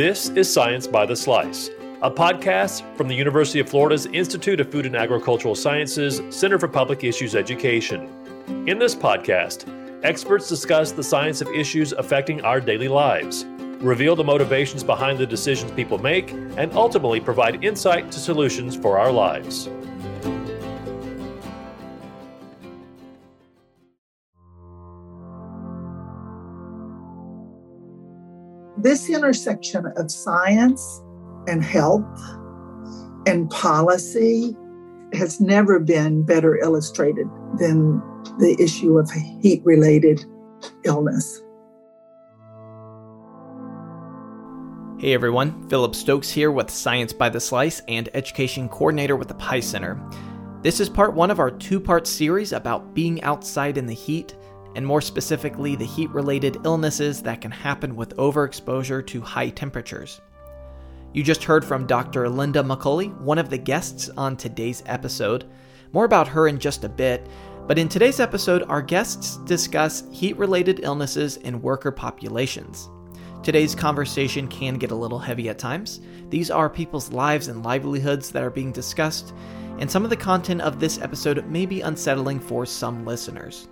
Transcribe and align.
This 0.00 0.30
is 0.30 0.50
Science 0.50 0.86
by 0.86 1.04
the 1.04 1.14
Slice, 1.14 1.68
a 2.00 2.10
podcast 2.10 2.96
from 2.96 3.06
the 3.06 3.14
University 3.14 3.60
of 3.60 3.68
Florida's 3.68 4.06
Institute 4.06 4.58
of 4.58 4.72
Food 4.72 4.86
and 4.86 4.96
Agricultural 4.96 5.54
Sciences 5.54 6.22
Center 6.30 6.58
for 6.58 6.68
Public 6.68 7.04
Issues 7.04 7.34
Education. 7.34 8.08
In 8.66 8.78
this 8.78 8.94
podcast, 8.94 9.68
experts 10.02 10.48
discuss 10.48 10.92
the 10.92 11.02
science 11.02 11.42
of 11.42 11.48
issues 11.48 11.92
affecting 11.92 12.40
our 12.40 12.62
daily 12.62 12.88
lives, 12.88 13.44
reveal 13.82 14.16
the 14.16 14.24
motivations 14.24 14.82
behind 14.82 15.18
the 15.18 15.26
decisions 15.26 15.70
people 15.72 15.98
make, 15.98 16.32
and 16.32 16.72
ultimately 16.72 17.20
provide 17.20 17.62
insight 17.62 18.10
to 18.10 18.18
solutions 18.18 18.74
for 18.74 18.98
our 18.98 19.12
lives. 19.12 19.68
This 28.82 29.10
intersection 29.10 29.92
of 29.96 30.10
science 30.10 31.02
and 31.46 31.62
health 31.62 32.02
and 33.26 33.50
policy 33.50 34.56
has 35.12 35.38
never 35.38 35.78
been 35.78 36.22
better 36.22 36.56
illustrated 36.56 37.26
than 37.58 38.00
the 38.38 38.56
issue 38.58 38.96
of 38.96 39.10
heat 39.42 39.60
related 39.66 40.24
illness. 40.86 41.42
Hey 44.98 45.12
everyone, 45.12 45.68
Philip 45.68 45.94
Stokes 45.94 46.30
here 46.30 46.50
with 46.50 46.70
Science 46.70 47.12
by 47.12 47.28
the 47.28 47.40
Slice 47.40 47.82
and 47.86 48.08
Education 48.14 48.66
Coordinator 48.70 49.16
with 49.16 49.28
the 49.28 49.34
PIE 49.34 49.60
Center. 49.60 50.00
This 50.62 50.80
is 50.80 50.88
part 50.88 51.12
one 51.12 51.30
of 51.30 51.38
our 51.38 51.50
two 51.50 51.80
part 51.80 52.06
series 52.06 52.52
about 52.52 52.94
being 52.94 53.22
outside 53.24 53.76
in 53.76 53.84
the 53.84 53.94
heat 53.94 54.36
and 54.74 54.86
more 54.86 55.00
specifically, 55.00 55.76
the 55.76 55.84
heat 55.84 56.10
related 56.10 56.58
illnesses 56.64 57.22
that 57.22 57.40
can 57.40 57.50
happen 57.50 57.96
with 57.96 58.16
overexposure 58.16 59.06
to 59.06 59.20
high 59.20 59.50
temperatures. 59.50 60.20
You 61.12 61.24
just 61.24 61.42
heard 61.42 61.64
from 61.64 61.86
Dr. 61.86 62.28
Linda 62.28 62.62
McCauley, 62.62 63.16
one 63.20 63.38
of 63.38 63.50
the 63.50 63.58
guests 63.58 64.08
on 64.16 64.36
today's 64.36 64.82
episode. 64.86 65.44
More 65.92 66.04
about 66.04 66.28
her 66.28 66.46
in 66.46 66.60
just 66.60 66.84
a 66.84 66.88
bit, 66.88 67.26
but 67.66 67.78
in 67.78 67.88
today's 67.88 68.20
episode, 68.20 68.62
our 68.64 68.80
guests 68.80 69.38
discuss 69.38 70.04
heat 70.12 70.36
related 70.36 70.80
illnesses 70.84 71.36
in 71.38 71.62
worker 71.62 71.90
populations. 71.90 72.88
Today's 73.42 73.74
conversation 73.74 74.46
can 74.46 74.74
get 74.74 74.90
a 74.90 74.94
little 74.96 75.18
heavy 75.18 75.48
at 75.48 75.58
times. 75.58 76.00
These 76.28 76.50
are 76.50 76.70
people's 76.70 77.10
lives 77.10 77.48
and 77.48 77.64
livelihoods 77.64 78.30
that 78.30 78.44
are 78.44 78.50
being 78.50 78.70
discussed, 78.70 79.32
and 79.78 79.90
some 79.90 80.04
of 80.04 80.10
the 80.10 80.16
content 80.16 80.60
of 80.60 80.78
this 80.78 81.00
episode 81.00 81.44
may 81.46 81.66
be 81.66 81.80
unsettling 81.80 82.38
for 82.38 82.66
some 82.66 83.04
listeners. 83.04 83.66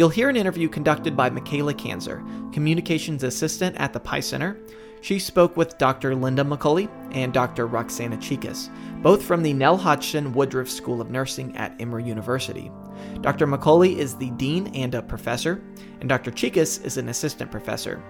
You'll 0.00 0.08
hear 0.08 0.30
an 0.30 0.36
interview 0.36 0.70
conducted 0.70 1.14
by 1.14 1.28
Michaela 1.28 1.74
Kanzer, 1.74 2.24
Communications 2.54 3.22
Assistant 3.22 3.76
at 3.76 3.92
the 3.92 4.00
PIE 4.00 4.20
Center. 4.20 4.58
She 5.02 5.18
spoke 5.18 5.58
with 5.58 5.76
Dr. 5.76 6.14
Linda 6.14 6.42
McCauley 6.42 6.88
and 7.12 7.34
Dr. 7.34 7.66
Roxana 7.66 8.16
Chicas, 8.16 8.70
both 9.02 9.22
from 9.22 9.42
the 9.42 9.52
Nell 9.52 9.76
Hodgson 9.76 10.32
Woodruff 10.32 10.70
School 10.70 11.02
of 11.02 11.10
Nursing 11.10 11.54
at 11.54 11.78
Emory 11.78 12.04
University. 12.04 12.72
Dr. 13.20 13.46
McCauley 13.46 13.98
is 13.98 14.14
the 14.14 14.30
dean 14.30 14.68
and 14.68 14.94
a 14.94 15.02
professor, 15.02 15.62
and 16.00 16.08
Dr. 16.08 16.30
Chicas 16.30 16.82
is 16.82 16.96
an 16.96 17.10
assistant 17.10 17.50
professor. 17.50 18.02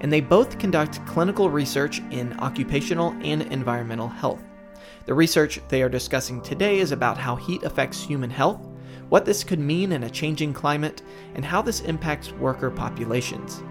And 0.00 0.12
they 0.12 0.20
both 0.20 0.58
conduct 0.58 1.06
clinical 1.06 1.48
research 1.48 2.00
in 2.10 2.32
occupational 2.40 3.12
and 3.22 3.42
environmental 3.42 4.08
health. 4.08 4.42
The 5.04 5.14
research 5.14 5.60
they 5.68 5.84
are 5.84 5.88
discussing 5.88 6.42
today 6.42 6.80
is 6.80 6.90
about 6.90 7.18
how 7.18 7.36
heat 7.36 7.62
affects 7.62 8.02
human 8.02 8.30
health 8.30 8.66
what 9.08 9.24
this 9.24 9.44
could 9.44 9.60
mean 9.60 9.92
in 9.92 10.04
a 10.04 10.10
changing 10.10 10.52
climate, 10.52 11.02
and 11.34 11.44
how 11.44 11.62
this 11.62 11.80
impacts 11.80 12.32
worker 12.32 12.70
populations. 12.70 13.62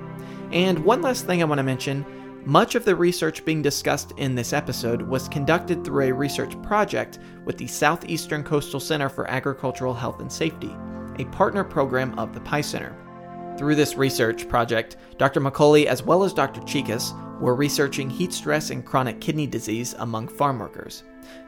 And 0.52 0.80
one 0.86 1.02
last 1.02 1.26
thing 1.26 1.42
I 1.42 1.46
want 1.46 1.60
to 1.60 1.64
mention 1.64 2.06
much 2.46 2.76
of 2.76 2.86
the 2.86 2.96
research 2.96 3.44
being 3.44 3.64
discussed 3.64 4.14
in 4.18 4.36
this 4.36 4.54
episode 4.54 5.02
was 5.02 5.28
conducted 5.28 5.84
through 5.84 6.06
a 6.06 6.14
research 6.14 6.62
project 6.62 7.18
with 7.44 7.58
the 7.58 7.66
Southeastern 7.66 8.44
Coastal 8.44 8.80
Center 8.80 9.10
for 9.10 9.28
Agricultural 9.30 9.96
Health 9.96 10.20
and 10.22 10.32
Safety, 10.32 10.76
a 11.18 11.26
partner 11.26 11.64
program 11.64 12.18
of 12.20 12.36
the 12.36 12.42
PIE 12.42 12.62
Center. 12.62 12.96
Through 13.58 13.76
this 13.76 13.96
research 13.96 14.48
project, 14.48 14.98
Dr. 15.18 15.42
McCauley 15.42 15.86
as 15.86 16.04
well 16.04 16.24
as 16.24 16.34
Dr. 16.34 16.62
Chicas 16.62 17.14
were 17.40 17.56
researching 17.56 18.10
heat 18.10 18.34
stress 18.34 18.70
and 18.70 18.86
chronic 18.86 19.20
kidney 19.22 19.48
disease 19.48 19.96
among 20.00 20.28
farm 20.28 20.60
workers. 20.60 21.04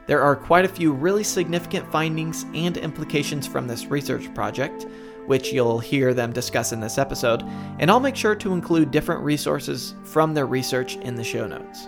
There 0.08 0.22
are 0.22 0.36
quite 0.36 0.66
a 0.66 0.70
few 0.70 0.94
really 0.94 1.24
significant 1.24 1.92
findings 1.92 2.46
and 2.54 2.78
implications 2.78 3.46
from 3.46 3.68
this 3.68 3.88
research 3.88 4.34
project, 4.34 4.88
which 5.26 5.52
you'll 5.52 5.80
hear 5.80 6.14
them 6.14 6.32
discuss 6.32 6.72
in 6.72 6.80
this 6.80 6.98
episode, 6.98 7.44
and 7.80 7.92
I'll 7.92 8.00
make 8.00 8.16
sure 8.16 8.36
to 8.36 8.54
include 8.54 8.92
different 8.92 9.22
resources 9.22 9.96
from 10.04 10.34
their 10.34 10.46
research 10.46 10.96
in 10.98 11.16
the 11.16 11.24
show 11.24 11.46
notes. 11.46 11.88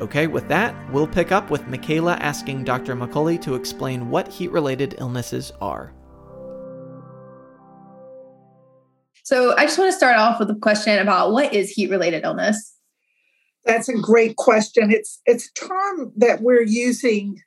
Okay, 0.00 0.26
with 0.26 0.48
that, 0.48 0.74
we'll 0.92 1.06
pick 1.06 1.30
up 1.30 1.50
with 1.50 1.68
Michaela 1.68 2.14
asking 2.14 2.64
Dr. 2.64 2.96
McCauley 2.96 3.40
to 3.42 3.54
explain 3.54 4.10
what 4.10 4.26
heat 4.26 4.50
related 4.50 4.96
illnesses 4.98 5.52
are. 5.60 5.92
So, 9.22 9.56
I 9.56 9.64
just 9.64 9.78
want 9.78 9.90
to 9.90 9.96
start 9.96 10.16
off 10.16 10.40
with 10.40 10.50
a 10.50 10.56
question 10.56 10.98
about 10.98 11.32
what 11.32 11.54
is 11.54 11.70
heat 11.70 11.90
related 11.90 12.24
illness? 12.24 12.73
That's 13.64 13.88
a 13.88 13.98
great 13.98 14.36
question. 14.36 14.90
It's 14.90 15.20
it's 15.26 15.48
a 15.48 15.66
term 15.66 16.12
that 16.16 16.42
we're 16.42 16.62
using 16.62 17.40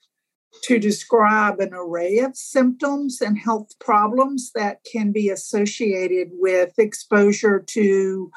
to 0.63 0.79
describe 0.79 1.59
an 1.59 1.73
array 1.73 2.17
of 2.19 2.35
symptoms 2.35 3.21
and 3.21 3.37
health 3.37 3.77
problems 3.79 4.51
that 4.55 4.79
can 4.91 5.11
be 5.11 5.29
associated 5.29 6.29
with 6.33 6.73
exposure 6.79 7.63
to 7.67 8.31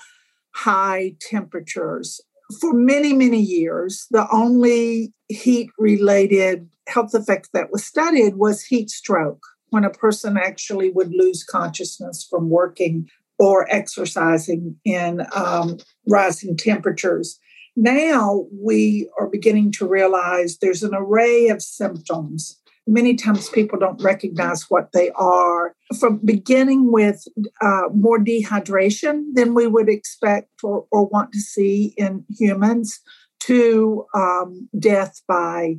high 0.55 1.15
temperatures. 1.21 2.21
For 2.61 2.75
many, 2.75 3.15
many 3.15 3.41
years, 3.41 4.07
the 4.11 4.27
only 4.33 5.15
heat 5.29 5.71
related 5.79 6.69
health 6.89 7.15
effect 7.15 7.51
that 7.55 7.71
was 7.71 7.85
studied 7.85 8.37
was 8.37 8.65
heat 8.65 8.91
stroke, 8.91 9.43
when 9.71 9.85
a 9.85 9.91
person 9.91 10.37
actually 10.37 10.91
would 10.91 11.13
lose 11.13 11.45
consciousness 11.45 12.27
from 12.29 12.51
working 12.51 13.09
or 13.39 13.67
exercising 13.73 14.77
in 14.85 15.23
um, 15.35 15.79
rising 16.07 16.57
temperatures. 16.57 17.39
Now 17.77 18.47
we 18.53 19.09
are 19.19 19.29
beginning 19.29 19.73
to 19.73 19.87
realize 19.87 20.59
there's 20.59 20.83
an 20.83 20.95
array 20.95 21.49
of 21.49 21.63
symptoms. 21.63 22.61
Many 22.87 23.15
times 23.15 23.49
people 23.49 23.79
don't 23.79 24.03
recognize 24.03 24.65
what 24.69 24.91
they 24.93 25.11
are. 25.11 25.75
From 25.99 26.21
beginning 26.25 26.91
with 26.91 27.25
uh, 27.61 27.83
more 27.95 28.19
dehydration 28.19 29.27
than 29.35 29.55
we 29.55 29.67
would 29.67 29.89
expect 29.89 30.51
or, 30.63 30.87
or 30.91 31.07
want 31.07 31.33
to 31.33 31.41
see 31.41 31.95
in 31.97 32.25
humans, 32.29 33.01
to 33.41 34.07
um, 34.15 34.69
death 34.79 35.23
by 35.27 35.77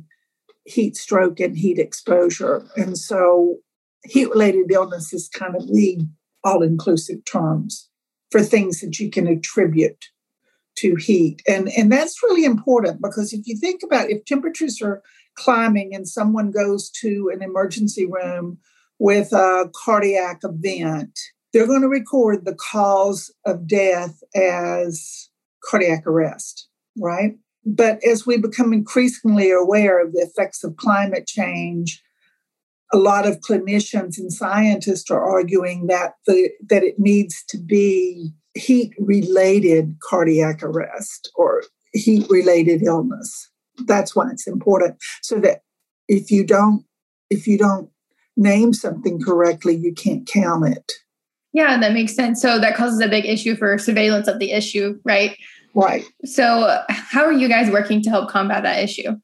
heat 0.64 0.96
stroke 0.96 1.40
and 1.40 1.56
heat 1.56 1.78
exposure. 1.78 2.66
And 2.76 2.98
so, 2.98 3.56
heat 4.04 4.30
related 4.30 4.70
illness 4.70 5.12
is 5.12 5.28
kind 5.28 5.56
of 5.56 5.66
the 5.68 6.00
all 6.44 6.62
inclusive 6.62 7.24
terms 7.24 7.88
for 8.30 8.42
things 8.42 8.80
that 8.80 8.98
you 8.98 9.10
can 9.10 9.26
attribute 9.26 10.06
to 10.76 10.96
heat. 10.96 11.42
And, 11.46 11.68
and 11.76 11.90
that's 11.90 12.22
really 12.22 12.44
important 12.44 13.02
because 13.02 13.32
if 13.32 13.46
you 13.46 13.56
think 13.56 13.82
about 13.82 14.10
if 14.10 14.24
temperatures 14.24 14.80
are 14.82 15.02
climbing 15.36 15.94
and 15.94 16.08
someone 16.08 16.50
goes 16.50 16.90
to 17.00 17.30
an 17.32 17.42
emergency 17.42 18.06
room 18.06 18.58
with 18.98 19.32
a 19.32 19.70
cardiac 19.84 20.40
event, 20.42 21.18
they're 21.52 21.66
going 21.66 21.82
to 21.82 21.88
record 21.88 22.44
the 22.44 22.54
cause 22.54 23.30
of 23.44 23.66
death 23.66 24.22
as 24.34 25.28
cardiac 25.64 26.06
arrest, 26.06 26.68
right? 26.98 27.32
But 27.64 28.02
as 28.04 28.26
we 28.26 28.38
become 28.38 28.72
increasingly 28.72 29.50
aware 29.50 30.04
of 30.04 30.12
the 30.12 30.20
effects 30.20 30.64
of 30.64 30.76
climate 30.76 31.26
change, 31.26 32.02
a 32.92 32.98
lot 32.98 33.26
of 33.26 33.40
clinicians 33.40 34.18
and 34.18 34.32
scientists 34.32 35.10
are 35.10 35.24
arguing 35.24 35.86
that 35.86 36.14
the 36.26 36.50
that 36.68 36.82
it 36.82 36.98
needs 36.98 37.42
to 37.48 37.58
be 37.58 38.32
heat 38.54 38.94
related 38.98 39.96
cardiac 40.02 40.62
arrest 40.62 41.30
or 41.34 41.62
heat 41.92 42.26
related 42.28 42.82
illness. 42.82 43.50
That's 43.86 44.14
why 44.14 44.30
it's 44.30 44.46
important. 44.46 44.96
So 45.22 45.38
that 45.40 45.62
if 46.08 46.30
you 46.30 46.44
don't 46.44 46.84
if 47.30 47.46
you 47.46 47.56
don't 47.56 47.88
name 48.36 48.72
something 48.72 49.20
correctly, 49.22 49.76
you 49.76 49.94
can't 49.94 50.26
count 50.26 50.68
it. 50.68 50.92
Yeah, 51.52 51.78
that 51.78 51.92
makes 51.92 52.14
sense. 52.14 52.40
So 52.40 52.58
that 52.58 52.76
causes 52.76 53.00
a 53.00 53.08
big 53.08 53.26
issue 53.26 53.56
for 53.56 53.76
surveillance 53.78 54.26
of 54.28 54.38
the 54.38 54.52
issue, 54.52 54.98
right? 55.04 55.36
Right. 55.74 56.04
So 56.24 56.78
how 56.88 57.24
are 57.24 57.32
you 57.32 57.48
guys 57.48 57.70
working 57.70 58.02
to 58.02 58.10
help 58.10 58.30
combat 58.30 58.62
that 58.62 58.82
issue? 58.82 59.16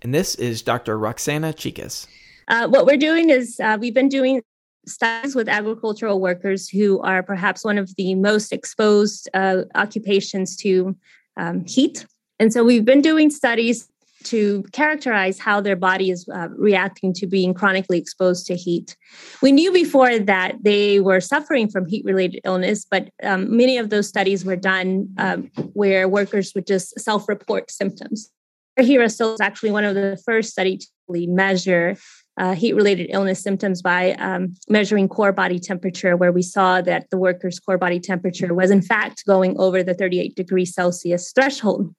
And 0.00 0.12
this 0.12 0.34
is 0.36 0.62
Dr. 0.62 0.98
Roxana 0.98 1.52
Chicas. 1.52 2.06
Uh, 2.48 2.68
what 2.68 2.86
we're 2.86 2.96
doing 2.96 3.30
is 3.30 3.60
uh, 3.60 3.78
we've 3.80 3.94
been 3.94 4.08
doing 4.08 4.42
studies 4.86 5.34
with 5.34 5.48
agricultural 5.48 6.20
workers 6.20 6.68
who 6.68 7.00
are 7.00 7.22
perhaps 7.22 7.64
one 7.64 7.78
of 7.78 7.94
the 7.96 8.14
most 8.14 8.52
exposed 8.52 9.28
uh, 9.34 9.62
occupations 9.74 10.56
to 10.56 10.96
um, 11.36 11.64
heat. 11.66 12.06
And 12.38 12.52
so 12.52 12.64
we've 12.64 12.84
been 12.84 13.02
doing 13.02 13.30
studies 13.30 13.88
to 14.24 14.64
characterize 14.72 15.38
how 15.38 15.60
their 15.60 15.76
body 15.76 16.10
is 16.10 16.28
uh, 16.32 16.48
reacting 16.56 17.12
to 17.14 17.26
being 17.26 17.54
chronically 17.54 17.98
exposed 17.98 18.46
to 18.46 18.56
heat. 18.56 18.96
We 19.42 19.52
knew 19.52 19.72
before 19.72 20.18
that 20.18 20.56
they 20.62 21.00
were 21.00 21.20
suffering 21.20 21.68
from 21.68 21.86
heat 21.86 22.04
related 22.04 22.40
illness, 22.44 22.86
but 22.88 23.10
um, 23.22 23.56
many 23.56 23.78
of 23.78 23.90
those 23.90 24.08
studies 24.08 24.44
were 24.44 24.56
done 24.56 25.08
um, 25.18 25.50
where 25.72 26.08
workers 26.08 26.52
would 26.54 26.66
just 26.66 26.98
self 27.00 27.28
report 27.28 27.70
symptoms. 27.70 28.30
Girasoles 28.78 29.34
is 29.34 29.40
actually 29.40 29.70
one 29.70 29.84
of 29.84 29.94
the 29.94 30.20
first 30.24 30.50
studies 30.50 30.86
to 30.86 30.92
really 31.08 31.26
measure 31.26 31.96
uh, 32.38 32.54
heat 32.54 32.74
related 32.74 33.08
illness 33.10 33.42
symptoms 33.42 33.82
by 33.82 34.12
um, 34.14 34.54
measuring 34.68 35.08
core 35.08 35.32
body 35.32 35.58
temperature, 35.58 36.16
where 36.16 36.32
we 36.32 36.42
saw 36.42 36.80
that 36.80 37.10
the 37.10 37.18
worker's 37.18 37.58
core 37.58 37.78
body 37.78 38.00
temperature 38.00 38.54
was, 38.54 38.70
in 38.70 38.82
fact, 38.82 39.24
going 39.26 39.58
over 39.58 39.82
the 39.82 39.94
38 39.94 40.34
degrees 40.34 40.74
Celsius 40.74 41.32
threshold. 41.32 41.94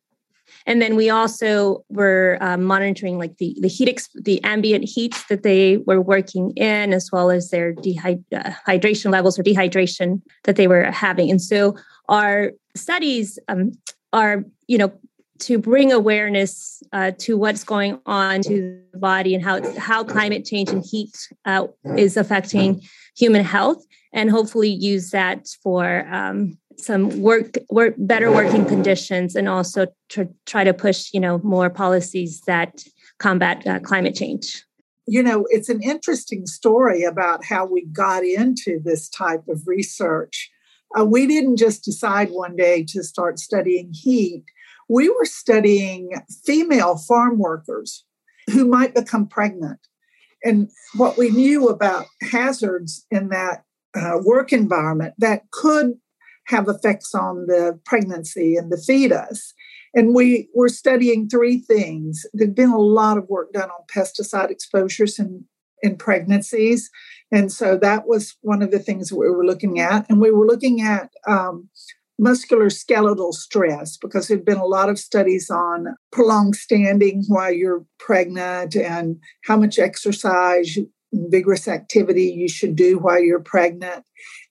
And 0.66 0.82
then 0.82 0.96
we 0.96 1.10
also 1.10 1.84
were 1.90 2.38
um, 2.42 2.64
monitoring 2.64 3.18
like 3.18 3.38
the 3.38 3.56
the 3.60 3.68
heat 3.68 3.90
ex- 3.90 4.10
the 4.14 4.42
ambient 4.44 4.86
heat 4.88 5.24
that 5.30 5.44
they 5.44 5.78
were 5.78 6.02
working 6.02 6.52
in, 6.56 6.94
as 6.94 7.10
well 7.12 7.32
as 7.32 7.50
their 7.50 7.74
dehydration 7.74 9.06
uh, 9.08 9.10
levels 9.10 9.38
or 9.38 9.44
dehydration 9.44 10.22
that 10.44 10.56
they 10.56 10.68
were 10.68 10.90
having. 10.92 11.30
And 11.30 11.42
so 11.42 11.76
our 12.08 12.52
studies 12.76 13.38
um, 13.48 13.72
are 14.14 14.44
you 14.68 14.78
know 14.78 14.94
to 15.44 15.58
bring 15.58 15.92
awareness 15.92 16.82
uh, 16.94 17.12
to 17.20 17.38
what's 17.38 17.64
going 17.64 18.00
on 18.06 18.42
to 18.42 18.82
the 18.92 18.98
body 18.98 19.36
and 19.36 19.44
how 19.44 19.62
how 19.78 20.04
climate 20.04 20.46
change 20.46 20.70
and 20.70 20.84
heat 20.90 21.16
uh, 21.46 21.68
is 21.98 22.18
affecting 22.18 22.82
human 23.16 23.44
health, 23.44 23.84
and 24.14 24.32
hopefully 24.32 24.70
use 24.70 25.12
that 25.12 25.48
for 25.62 26.08
um, 26.12 26.58
some 26.78 27.22
work, 27.22 27.58
work 27.70 27.94
better 27.98 28.32
working 28.32 28.66
conditions 28.66 29.36
and 29.36 29.48
also 29.48 29.88
to 30.10 30.28
try 30.46 30.64
to 30.64 30.74
push 30.74 31.10
you 31.14 31.20
know 31.20 31.40
more 31.44 31.70
policies 31.70 32.42
that 32.48 32.84
combat 33.20 33.66
uh, 33.68 33.80
climate 33.80 34.16
change. 34.16 34.64
You 35.06 35.24
know 35.24 35.46
it's 35.50 35.70
an 35.70 35.82
interesting 35.84 36.48
story 36.48 37.04
about 37.04 37.44
how 37.44 37.66
we 37.66 37.86
got 37.88 38.24
into 38.24 38.80
this 38.84 39.10
type 39.10 39.44
of 39.50 39.62
research. 39.68 40.50
Uh, 40.98 41.06
we 41.06 41.26
didn't 41.26 41.58
just 41.58 41.84
decide 41.84 42.30
one 42.30 42.56
day 42.56 42.86
to 42.90 43.04
start 43.04 43.40
studying 43.40 43.92
heat 43.94 44.44
we 44.90 45.10
were 45.10 45.26
studying 45.26 46.12
female 46.46 46.98
farm 46.98 47.40
workers 47.40 48.06
who 48.52 48.68
might 48.68 48.94
become 48.94 49.28
pregnant 49.28 49.80
and 50.44 50.70
what 50.96 51.18
we 51.18 51.30
knew 51.30 51.70
about 51.70 52.06
hazards 52.22 53.06
in 53.10 53.30
that 53.30 53.64
uh, 53.96 54.20
work 54.24 54.52
environment 54.52 55.14
that 55.18 55.50
could 55.52 55.94
have 56.48 56.68
effects 56.68 57.16
on 57.16 57.46
the 57.48 57.80
pregnancy 57.86 58.56
and 58.56 58.72
the 58.72 58.78
fetus. 58.78 59.54
And 59.94 60.14
we 60.14 60.50
were 60.54 60.70
studying 60.70 61.30
three 61.30 61.60
things. 61.60 62.26
There'd 62.34 62.56
been 62.56 62.72
a 62.72 62.80
lot 62.80 63.18
of 63.18 63.30
work 63.30 63.54
done 63.54 63.70
on 63.70 63.86
pesticide 63.94 64.50
exposures 64.50 65.20
in, 65.20 65.46
in 65.82 65.96
pregnancies. 65.96 66.90
And 67.32 67.52
so 67.52 67.78
that 67.78 68.08
was 68.08 68.36
one 68.42 68.62
of 68.62 68.72
the 68.72 68.80
things 68.80 69.14
we 69.14 69.30
were 69.30 69.46
looking 69.46 69.80
at. 69.80 70.10
And 70.10 70.20
we 70.20 70.32
were 70.32 70.46
looking 70.46 70.82
at 70.82 71.12
um, 71.28 71.70
muscular 72.20 72.70
skeletal 72.70 73.34
stress 73.34 73.98
because 73.98 74.28
there'd 74.28 74.46
been 74.46 74.58
a 74.58 74.66
lot 74.66 74.90
of 74.90 75.00
studies 75.00 75.50
on 75.50 75.88
prolonged 76.12 76.56
standing 76.56 77.24
while 77.28 77.52
you're 77.52 77.84
pregnant 78.00 78.76
and 78.76 79.18
how 79.46 79.58
much 79.58 79.80
exercise 79.80 80.78
vigorous 81.12 81.68
activity 81.68 82.26
you 82.26 82.48
should 82.48 82.76
do 82.76 82.98
while 83.00 83.22
you're 83.22 83.40
pregnant 83.40 84.04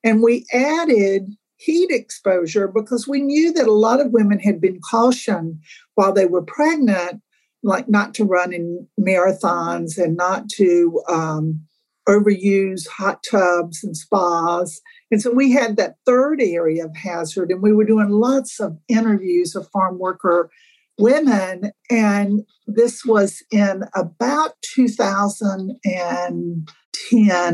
and 0.05 0.23
we 0.23 0.44
added 0.53 1.29
heat 1.62 1.91
exposure 1.91 2.67
because 2.67 3.06
we 3.06 3.20
knew 3.20 3.53
that 3.53 3.69
a 3.69 3.73
lot 3.73 4.00
of 4.00 4.12
women 4.12 4.41
had 4.41 4.61
been 4.61 4.81
cautioned 4.81 5.61
while 5.94 6.12
they 6.12 6.26
were 6.26 6.43
pregnant, 6.43 7.23
like 7.62 7.88
not 7.88 8.14
to 8.14 8.25
run 8.25 8.53
in 8.53 8.87
marathons 9.00 9.97
and 9.97 10.17
not 10.17 10.49
to 10.49 11.00
um, 11.09 11.61
overuse 12.09 12.88
hot 12.88 13.23
tubs 13.29 13.85
and 13.85 13.97
spas. 13.97 14.81
And 15.12 15.20
so 15.20 15.31
we 15.31 15.53
had 15.53 15.76
that 15.76 15.97
third 16.06 16.41
area 16.41 16.87
of 16.87 16.97
hazard, 16.97 17.50
and 17.50 17.62
we 17.62 17.75
were 17.75 17.85
doing 17.85 18.09
lots 18.09 18.59
of 18.59 18.79
interviews 18.88 19.55
of 19.55 19.69
farm 19.69 19.99
worker 19.99 20.50
women. 20.99 21.73
And 21.91 22.41
this 22.67 23.05
was 23.05 23.43
in 23.50 23.82
about 23.94 24.55
2010 24.62 26.64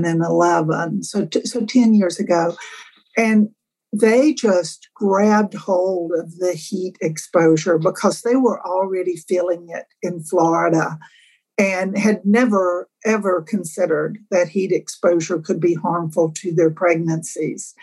and 0.05 0.25
11, 0.25 1.03
so, 1.03 1.27
t- 1.27 1.45
so 1.45 1.67
10 1.67 1.95
years 1.95 2.21
ago. 2.21 2.57
And 3.17 3.49
they 3.93 4.35
just 4.35 4.89
grabbed 4.95 5.55
hold 5.55 6.13
of 6.17 6.37
the 6.37 6.53
heat 6.53 6.97
exposure 7.01 7.79
because 7.79 8.23
they 8.23 8.37
were 8.37 8.65
already 8.65 9.17
feeling 9.17 9.67
it 9.71 9.87
in 10.01 10.23
Florida 10.23 10.97
and 11.59 11.99
had 11.99 12.25
never 12.25 12.89
ever 13.05 13.43
considered 13.43 14.19
that 14.31 14.49
heat 14.49 14.73
exposure 14.73 15.39
could 15.39 15.61
be 15.61 15.75
harmful 15.75 16.33
to 16.33 16.53
their 16.53 16.71
pregnancies. 16.71 17.75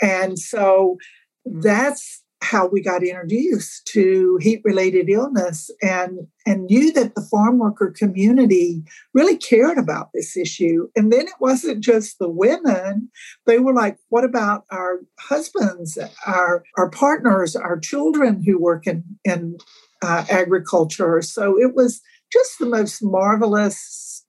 And 0.00 0.38
so 0.38 0.96
that's 1.44 2.22
how 2.40 2.68
we 2.68 2.80
got 2.80 3.02
introduced 3.02 3.86
to 3.86 4.38
heat 4.40 4.60
related 4.64 5.08
illness 5.10 5.70
and 5.82 6.20
and 6.46 6.66
knew 6.66 6.92
that 6.92 7.14
the 7.14 7.20
farm 7.20 7.58
worker 7.58 7.92
community 7.96 8.82
really 9.12 9.36
cared 9.36 9.76
about 9.76 10.10
this 10.14 10.36
issue. 10.36 10.88
And 10.94 11.12
then 11.12 11.26
it 11.26 11.34
wasn't 11.40 11.82
just 11.82 12.18
the 12.18 12.28
women. 12.28 13.10
They 13.46 13.58
were 13.58 13.74
like 13.74 13.98
what 14.08 14.24
about 14.24 14.64
our 14.70 15.00
husbands 15.18 15.98
our 16.26 16.62
our 16.76 16.90
partners 16.90 17.56
our 17.56 17.78
children 17.78 18.42
who 18.44 18.58
work 18.58 18.86
in 18.86 19.04
in 19.24 19.58
uh, 20.00 20.24
agriculture? 20.30 21.20
So 21.22 21.60
it 21.60 21.74
was 21.74 22.00
just 22.32 22.58
the 22.58 22.66
most 22.66 23.02
marvelous 23.02 24.24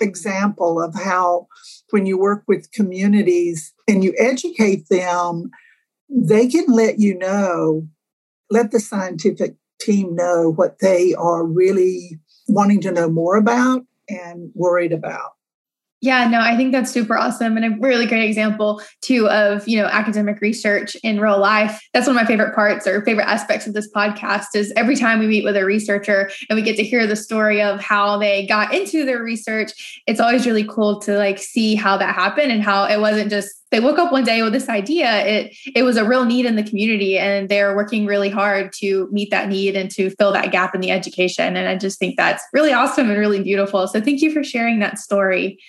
example 0.00 0.80
of 0.80 0.94
how 0.94 1.46
when 1.90 2.06
you 2.06 2.18
work 2.18 2.42
with 2.48 2.72
communities 2.72 3.72
and 3.86 4.02
you 4.02 4.14
educate 4.18 4.88
them 4.88 5.50
they 6.14 6.46
can 6.46 6.66
let 6.68 6.98
you 6.98 7.16
know, 7.16 7.88
let 8.50 8.70
the 8.70 8.80
scientific 8.80 9.56
team 9.80 10.14
know 10.14 10.52
what 10.52 10.78
they 10.80 11.14
are 11.14 11.44
really 11.44 12.20
wanting 12.48 12.80
to 12.82 12.92
know 12.92 13.08
more 13.08 13.36
about 13.36 13.82
and 14.08 14.50
worried 14.54 14.92
about. 14.92 15.32
Yeah, 16.02 16.26
no, 16.26 16.40
I 16.40 16.56
think 16.56 16.72
that's 16.72 16.90
super 16.90 17.16
awesome 17.16 17.56
and 17.56 17.64
a 17.64 17.76
really 17.78 18.06
great 18.06 18.24
example 18.24 18.82
too 19.02 19.28
of, 19.28 19.66
you 19.68 19.80
know, 19.80 19.86
academic 19.86 20.40
research 20.40 20.96
in 21.04 21.20
real 21.20 21.38
life. 21.38 21.80
That's 21.94 22.08
one 22.08 22.16
of 22.16 22.20
my 22.20 22.26
favorite 22.26 22.56
parts 22.56 22.88
or 22.88 23.04
favorite 23.04 23.28
aspects 23.28 23.68
of 23.68 23.72
this 23.72 23.88
podcast 23.88 24.46
is 24.56 24.72
every 24.76 24.96
time 24.96 25.20
we 25.20 25.28
meet 25.28 25.44
with 25.44 25.56
a 25.56 25.64
researcher 25.64 26.28
and 26.50 26.56
we 26.56 26.62
get 26.62 26.74
to 26.78 26.82
hear 26.82 27.06
the 27.06 27.14
story 27.14 27.62
of 27.62 27.80
how 27.80 28.18
they 28.18 28.44
got 28.48 28.74
into 28.74 29.04
their 29.04 29.22
research, 29.22 30.02
it's 30.08 30.18
always 30.18 30.44
really 30.44 30.64
cool 30.64 31.00
to 31.02 31.16
like 31.16 31.38
see 31.38 31.76
how 31.76 31.96
that 31.96 32.16
happened 32.16 32.50
and 32.50 32.64
how 32.64 32.84
it 32.84 33.00
wasn't 33.00 33.30
just 33.30 33.54
they 33.70 33.78
woke 33.80 33.98
up 33.98 34.10
one 34.10 34.24
day 34.24 34.42
with 34.42 34.52
this 34.52 34.68
idea. 34.68 35.24
It 35.24 35.56
it 35.72 35.84
was 35.84 35.96
a 35.96 36.04
real 36.04 36.24
need 36.24 36.46
in 36.46 36.56
the 36.56 36.64
community 36.64 37.16
and 37.16 37.48
they're 37.48 37.76
working 37.76 38.06
really 38.06 38.28
hard 38.28 38.72
to 38.80 39.08
meet 39.12 39.30
that 39.30 39.48
need 39.48 39.76
and 39.76 39.88
to 39.92 40.10
fill 40.10 40.32
that 40.32 40.50
gap 40.50 40.74
in 40.74 40.80
the 40.80 40.90
education. 40.90 41.56
And 41.56 41.68
I 41.68 41.76
just 41.78 42.00
think 42.00 42.16
that's 42.16 42.42
really 42.52 42.72
awesome 42.72 43.08
and 43.08 43.20
really 43.20 43.40
beautiful. 43.40 43.86
So 43.86 44.00
thank 44.00 44.20
you 44.20 44.32
for 44.32 44.42
sharing 44.42 44.80
that 44.80 44.98
story. 44.98 45.60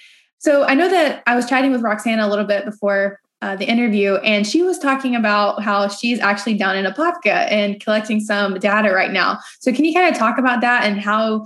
So 0.43 0.65
I 0.65 0.73
know 0.73 0.89
that 0.89 1.23
I 1.25 1.35
was 1.35 1.47
chatting 1.47 1.71
with 1.71 1.81
Roxana 1.81 2.27
a 2.27 2.27
little 2.27 2.43
bit 2.43 2.65
before 2.65 3.21
uh, 3.41 3.55
the 3.55 3.65
interview, 3.65 4.15
and 4.15 4.45
she 4.45 4.61
was 4.61 4.77
talking 4.77 5.15
about 5.15 5.63
how 5.63 5.87
she's 5.87 6.19
actually 6.19 6.55
down 6.55 6.75
in 6.75 6.83
Apopka 6.83 7.49
and 7.49 7.79
collecting 7.79 8.19
some 8.19 8.59
data 8.59 8.93
right 8.93 9.11
now. 9.11 9.39
So 9.61 9.71
can 9.71 9.85
you 9.85 9.93
kind 9.93 10.13
of 10.13 10.19
talk 10.19 10.37
about 10.37 10.59
that 10.59 10.83
and 10.83 10.99
how 10.99 11.45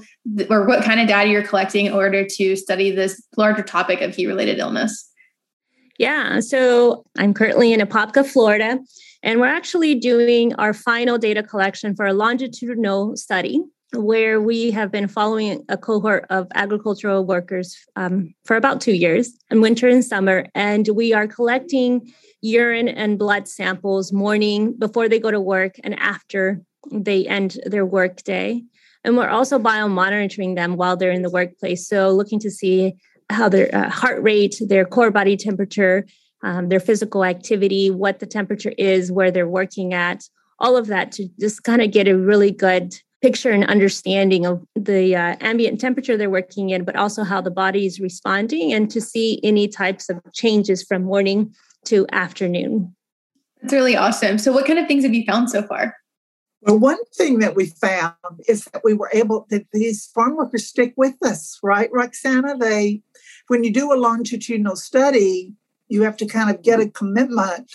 or 0.49 0.65
what 0.65 0.83
kind 0.83 0.99
of 0.99 1.07
data 1.07 1.29
you're 1.29 1.43
collecting 1.43 1.85
in 1.85 1.93
order 1.93 2.25
to 2.25 2.55
study 2.55 2.89
this 2.89 3.21
larger 3.37 3.61
topic 3.61 4.01
of 4.01 4.15
heat-related 4.15 4.57
illness? 4.57 5.07
Yeah, 5.99 6.39
so 6.39 7.05
I'm 7.19 7.35
currently 7.35 7.73
in 7.73 7.81
Apopka, 7.81 8.25
Florida, 8.25 8.79
and 9.21 9.39
we're 9.39 9.45
actually 9.45 9.93
doing 9.93 10.55
our 10.55 10.73
final 10.73 11.19
data 11.19 11.43
collection 11.43 11.95
for 11.95 12.07
a 12.07 12.13
longitudinal 12.13 13.15
study 13.15 13.61
where 13.93 14.41
we 14.41 14.71
have 14.71 14.91
been 14.91 15.07
following 15.07 15.63
a 15.69 15.77
cohort 15.77 16.25
of 16.29 16.47
agricultural 16.55 17.25
workers 17.25 17.77
um, 17.95 18.33
for 18.45 18.57
about 18.57 18.81
two 18.81 18.93
years 18.93 19.33
in 19.49 19.61
winter 19.61 19.87
and 19.87 20.03
summer. 20.03 20.45
And 20.55 20.87
we 20.89 21.13
are 21.13 21.27
collecting 21.27 22.11
urine 22.41 22.89
and 22.89 23.17
blood 23.17 23.47
samples 23.47 24.11
morning 24.11 24.73
before 24.77 25.07
they 25.07 25.19
go 25.19 25.31
to 25.31 25.39
work 25.39 25.75
and 25.83 25.97
after 25.99 26.61
they 26.91 27.25
end 27.27 27.57
their 27.65 27.85
work 27.85 28.23
day. 28.23 28.63
And 29.03 29.15
we're 29.15 29.29
also 29.29 29.57
biomonitoring 29.57 30.55
them 30.55 30.75
while 30.75 30.97
they're 30.97 31.11
in 31.11 31.21
the 31.21 31.29
workplace. 31.29 31.87
So, 31.87 32.11
looking 32.11 32.39
to 32.39 32.51
see 32.51 32.95
how 33.29 33.47
their 33.47 33.73
uh, 33.73 33.89
heart 33.89 34.21
rate, 34.21 34.55
their 34.59 34.85
core 34.85 35.11
body 35.11 35.37
temperature, 35.37 36.05
um, 36.43 36.69
their 36.69 36.79
physical 36.79 37.23
activity, 37.23 37.89
what 37.89 38.19
the 38.19 38.25
temperature 38.25 38.73
is, 38.77 39.11
where 39.11 39.31
they're 39.31 39.47
working 39.47 39.93
at, 39.93 40.23
all 40.59 40.75
of 40.75 40.87
that 40.87 41.11
to 41.13 41.27
just 41.39 41.63
kind 41.63 41.81
of 41.81 41.91
get 41.91 42.07
a 42.07 42.17
really 42.17 42.51
good 42.51 42.93
picture 43.21 43.49
and 43.49 43.65
understanding 43.65 44.45
of 44.45 44.63
the 44.75 45.15
uh, 45.15 45.35
ambient 45.41 45.81
temperature 45.81 46.17
they're 46.17 46.29
working 46.29 46.69
in, 46.69 46.83
but 46.83 46.95
also 46.95 47.23
how 47.23 47.41
the 47.41 47.51
body 47.51 47.85
is 47.85 47.99
responding 47.99 48.71
and 48.71 48.91
to 48.91 49.01
see 49.01 49.39
any 49.43 49.67
types 49.67 50.09
of 50.09 50.21
changes 50.33 50.83
from 50.83 51.03
morning 51.03 51.53
to 51.85 52.05
afternoon. 52.11 52.93
That's 53.61 53.73
really 53.73 53.95
awesome. 53.95 54.37
So, 54.37 54.51
what 54.51 54.65
kind 54.65 54.77
of 54.77 54.87
things 54.87 55.03
have 55.03 55.13
you 55.13 55.25
found 55.25 55.49
so 55.49 55.63
far? 55.63 55.95
Well, 56.61 56.77
one 56.77 57.03
thing 57.15 57.39
that 57.39 57.55
we 57.55 57.67
found 57.67 58.15
is 58.47 58.65
that 58.65 58.81
we 58.83 58.93
were 58.93 59.09
able 59.13 59.47
that 59.49 59.67
these 59.73 60.07
farm 60.07 60.35
workers 60.35 60.67
stick 60.67 60.93
with 60.97 61.15
us, 61.23 61.59
right, 61.63 61.89
Roxana? 61.91 62.57
They, 62.57 63.01
when 63.47 63.63
you 63.63 63.71
do 63.71 63.93
a 63.93 63.95
longitudinal 63.95 64.75
study, 64.75 65.53
you 65.87 66.03
have 66.03 66.17
to 66.17 66.25
kind 66.25 66.49
of 66.49 66.61
get 66.61 66.79
a 66.79 66.89
commitment 66.89 67.71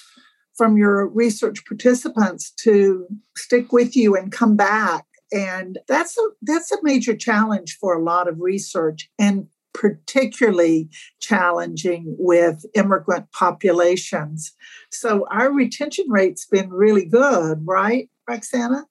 from 0.55 0.77
your 0.77 1.09
research 1.09 1.65
participants 1.65 2.51
to 2.51 3.07
stick 3.37 3.73
with 3.73 3.97
you 3.97 4.15
and 4.15 4.31
come 4.31 4.57
back 4.57 5.07
and 5.33 5.79
that's 5.89 6.17
a 6.19 6.29
that's 6.43 6.71
a 6.73 6.83
major 6.83 7.17
challenge 7.17 7.79
for 7.79 7.95
a 7.95 8.03
lot 8.03 8.29
of 8.29 8.41
research 8.41 9.11
and 9.19 9.47
particularly 9.73 10.91
challenging 11.21 12.15
with 12.19 12.67
immigrant 12.75 13.31
populations. 13.33 14.53
So 14.91 15.27
our 15.31 15.51
retention 15.51 16.05
rate's 16.11 16.45
been 16.47 16.71
really 16.71 17.07
good 17.07 17.63
right 17.65 18.09
roxana? 18.29 18.87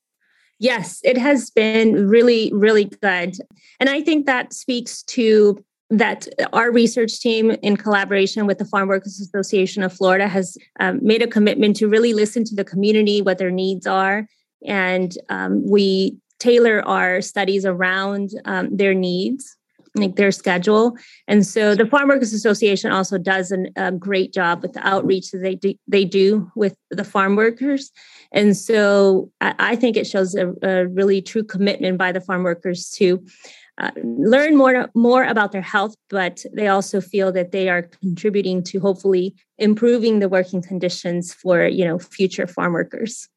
Yes 0.60 1.00
it 1.04 1.18
has 1.18 1.50
been 1.50 2.08
really 2.08 2.52
really 2.54 2.86
good. 2.86 3.36
And 3.80 3.90
i 3.90 4.02
think 4.02 4.26
that 4.26 4.54
speaks 4.54 5.04
to 5.04 5.64
that 5.92 6.26
our 6.54 6.72
research 6.72 7.20
team, 7.20 7.52
in 7.62 7.76
collaboration 7.76 8.48
with 8.48 8.58
the 8.58 8.66
Farm 8.66 8.88
Workers 8.88 9.20
Association 9.20 9.84
of 9.84 9.92
Florida, 9.92 10.28
has 10.28 10.58
um, 10.80 11.00
made 11.04 11.22
a 11.22 11.28
commitment 11.28 11.76
to 11.76 11.88
really 11.88 12.14
listen 12.14 12.46
to 12.46 12.56
the 12.56 12.64
community, 12.64 13.22
what 13.22 13.38
their 13.38 13.52
needs 13.52 13.86
are. 13.86 14.26
And 14.66 15.14
um, 15.30 15.70
we 15.70 16.18
tailor 16.42 16.82
our 16.88 17.22
studies 17.22 17.66
around 17.66 18.32
um, 18.46 18.76
their 18.76 18.94
needs 18.94 19.56
like 19.96 20.16
their 20.16 20.32
schedule. 20.32 20.96
And 21.28 21.46
so 21.46 21.76
the 21.76 21.86
farm 21.86 22.08
workers 22.08 22.32
association 22.32 22.92
also 22.92 23.18
does 23.18 23.52
an, 23.52 23.68
a 23.76 23.92
great 23.92 24.34
job 24.34 24.62
with 24.62 24.72
the 24.72 24.88
outreach 24.88 25.32
that 25.32 25.42
they 25.42 25.56
do, 25.56 25.74
they 25.86 26.06
do 26.06 26.50
with 26.56 26.76
the 26.92 27.04
farm 27.04 27.36
workers 27.36 27.92
and 28.32 28.56
so 28.56 29.32
i, 29.42 29.54
I 29.60 29.76
think 29.76 29.98
it 29.98 30.08
shows 30.08 30.36
a, 30.36 30.54
a, 30.62 30.88
really 30.88 31.22
true 31.22 31.44
commitment 31.44 31.98
by 31.98 32.12
the 32.12 32.22
farm 32.22 32.44
workers 32.44 32.90
to 32.92 33.24
uh, 33.78 33.92
learn 34.04 34.56
more 34.56 34.90
more 34.96 35.24
about 35.24 35.52
their 35.52 35.62
health 35.62 35.96
but 36.10 36.44
they 36.54 36.68
also 36.68 37.02
feel 37.02 37.32
that 37.32 37.52
they 37.52 37.70
are 37.70 37.84
contributing 38.02 38.64
to 38.64 38.80
hopefully 38.80 39.36
improving 39.58 40.20
the 40.20 40.30
working 40.30 40.62
conditions 40.62 41.34
for 41.34 41.66
you 41.66 41.86
know 41.86 42.00
future 42.00 42.48
farm 42.48 42.74
workers 42.74 43.28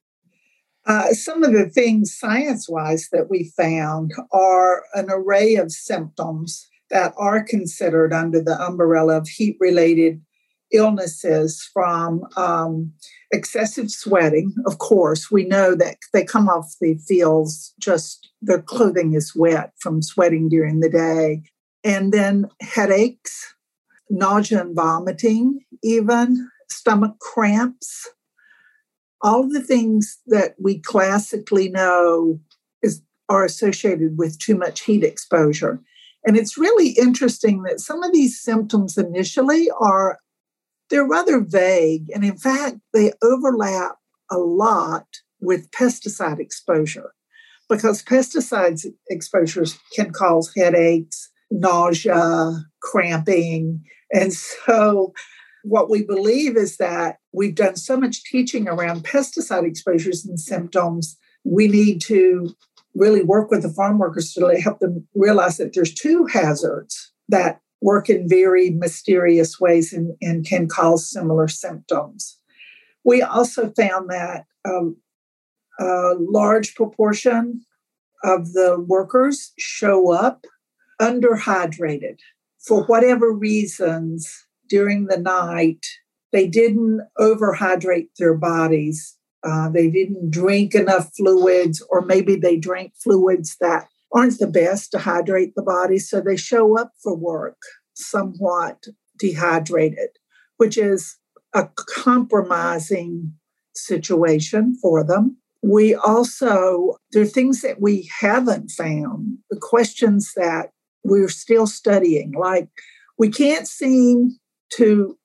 uh, 0.86 1.12
some 1.12 1.42
of 1.42 1.52
the 1.52 1.68
things 1.68 2.16
science 2.16 2.68
wise 2.68 3.08
that 3.12 3.30
we 3.30 3.52
found 3.56 4.12
are 4.32 4.84
an 4.94 5.06
array 5.10 5.56
of 5.56 5.72
symptoms 5.72 6.68
that 6.90 7.14
are 7.16 7.42
considered 7.42 8.12
under 8.12 8.42
the 8.42 8.60
umbrella 8.60 9.16
of 9.16 9.28
heat 9.28 9.56
related 9.60 10.20
illnesses 10.72 11.68
from 11.72 12.22
um, 12.36 12.92
excessive 13.32 13.90
sweating. 13.90 14.54
Of 14.66 14.78
course, 14.78 15.30
we 15.30 15.44
know 15.44 15.74
that 15.74 15.96
they 16.12 16.24
come 16.24 16.48
off 16.48 16.74
the 16.80 16.98
fields, 17.06 17.72
just 17.78 18.30
their 18.42 18.60
clothing 18.60 19.14
is 19.14 19.34
wet 19.34 19.72
from 19.78 20.02
sweating 20.02 20.48
during 20.48 20.80
the 20.80 20.90
day. 20.90 21.42
And 21.82 22.12
then 22.12 22.48
headaches, 22.60 23.54
nausea 24.10 24.62
and 24.62 24.74
vomiting, 24.74 25.60
even 25.82 26.48
stomach 26.68 27.18
cramps, 27.20 28.08
all 29.24 29.42
of 29.42 29.52
the 29.52 29.62
things 29.62 30.18
that 30.26 30.54
we 30.60 30.78
classically 30.78 31.70
know 31.70 32.38
is, 32.82 33.02
are 33.30 33.44
associated 33.44 34.18
with 34.18 34.38
too 34.38 34.54
much 34.54 34.82
heat 34.82 35.02
exposure. 35.02 35.80
And 36.26 36.36
it's 36.36 36.58
really 36.58 36.90
interesting 36.90 37.62
that 37.62 37.80
some 37.80 38.02
of 38.02 38.12
these 38.12 38.40
symptoms 38.40 38.98
initially 38.98 39.70
are 39.80 40.18
they're 40.90 41.08
rather 41.08 41.40
vague 41.40 42.10
and 42.14 42.22
in 42.22 42.36
fact 42.36 42.76
they 42.92 43.12
overlap 43.22 43.96
a 44.30 44.36
lot 44.36 45.06
with 45.40 45.70
pesticide 45.70 46.38
exposure 46.38 47.14
because 47.70 48.02
pesticides 48.02 48.86
exposures 49.08 49.78
can 49.96 50.12
cause 50.12 50.52
headaches, 50.54 51.30
nausea, 51.50 52.62
cramping. 52.82 53.82
And 54.12 54.32
so 54.32 55.14
what 55.62 55.88
we 55.88 56.04
believe 56.04 56.56
is 56.56 56.76
that 56.76 57.16
we've 57.34 57.54
done 57.54 57.76
so 57.76 57.98
much 57.98 58.22
teaching 58.24 58.68
around 58.68 59.04
pesticide 59.04 59.66
exposures 59.66 60.24
and 60.24 60.38
symptoms. 60.38 61.18
We 61.44 61.68
need 61.68 62.00
to 62.02 62.54
really 62.94 63.22
work 63.22 63.50
with 63.50 63.62
the 63.62 63.68
farm 63.68 63.98
workers 63.98 64.32
to 64.34 64.60
help 64.60 64.78
them 64.78 65.06
realize 65.14 65.56
that 65.56 65.74
there's 65.74 65.92
two 65.92 66.26
hazards 66.26 67.12
that 67.28 67.60
work 67.80 68.08
in 68.08 68.28
very 68.28 68.70
mysterious 68.70 69.60
ways 69.60 69.92
and, 69.92 70.16
and 70.22 70.46
can 70.46 70.68
cause 70.68 71.10
similar 71.10 71.48
symptoms. 71.48 72.38
We 73.04 73.20
also 73.20 73.70
found 73.76 74.08
that 74.10 74.46
um, 74.64 74.96
a 75.78 76.14
large 76.18 76.74
proportion 76.74 77.62
of 78.22 78.52
the 78.52 78.82
workers 78.88 79.52
show 79.58 80.12
up 80.12 80.46
underhydrated 81.00 82.18
for 82.58 82.84
whatever 82.84 83.30
reasons 83.30 84.46
during 84.68 85.06
the 85.06 85.18
night, 85.18 85.84
they 86.34 86.48
didn't 86.48 87.00
overhydrate 87.16 88.08
their 88.18 88.34
bodies. 88.34 89.16
Uh, 89.44 89.68
they 89.68 89.88
didn't 89.88 90.32
drink 90.32 90.74
enough 90.74 91.12
fluids, 91.16 91.80
or 91.90 92.04
maybe 92.04 92.34
they 92.34 92.56
drank 92.56 92.92
fluids 92.96 93.56
that 93.60 93.86
aren't 94.12 94.40
the 94.40 94.48
best 94.48 94.90
to 94.90 94.98
hydrate 94.98 95.54
the 95.54 95.62
body. 95.62 95.96
So 95.96 96.20
they 96.20 96.36
show 96.36 96.76
up 96.76 96.90
for 97.00 97.16
work 97.16 97.56
somewhat 97.94 98.82
dehydrated, 99.16 100.08
which 100.56 100.76
is 100.76 101.16
a 101.54 101.68
compromising 101.76 103.32
situation 103.76 104.76
for 104.82 105.04
them. 105.04 105.36
We 105.62 105.94
also, 105.94 106.96
there 107.12 107.22
are 107.22 107.26
things 107.26 107.60
that 107.62 107.80
we 107.80 108.10
haven't 108.20 108.72
found, 108.72 109.38
the 109.50 109.60
questions 109.60 110.32
that 110.34 110.70
we're 111.04 111.28
still 111.28 111.68
studying, 111.68 112.32
like 112.32 112.70
we 113.18 113.28
can't 113.28 113.68
seem 113.68 114.36
to 114.72 115.16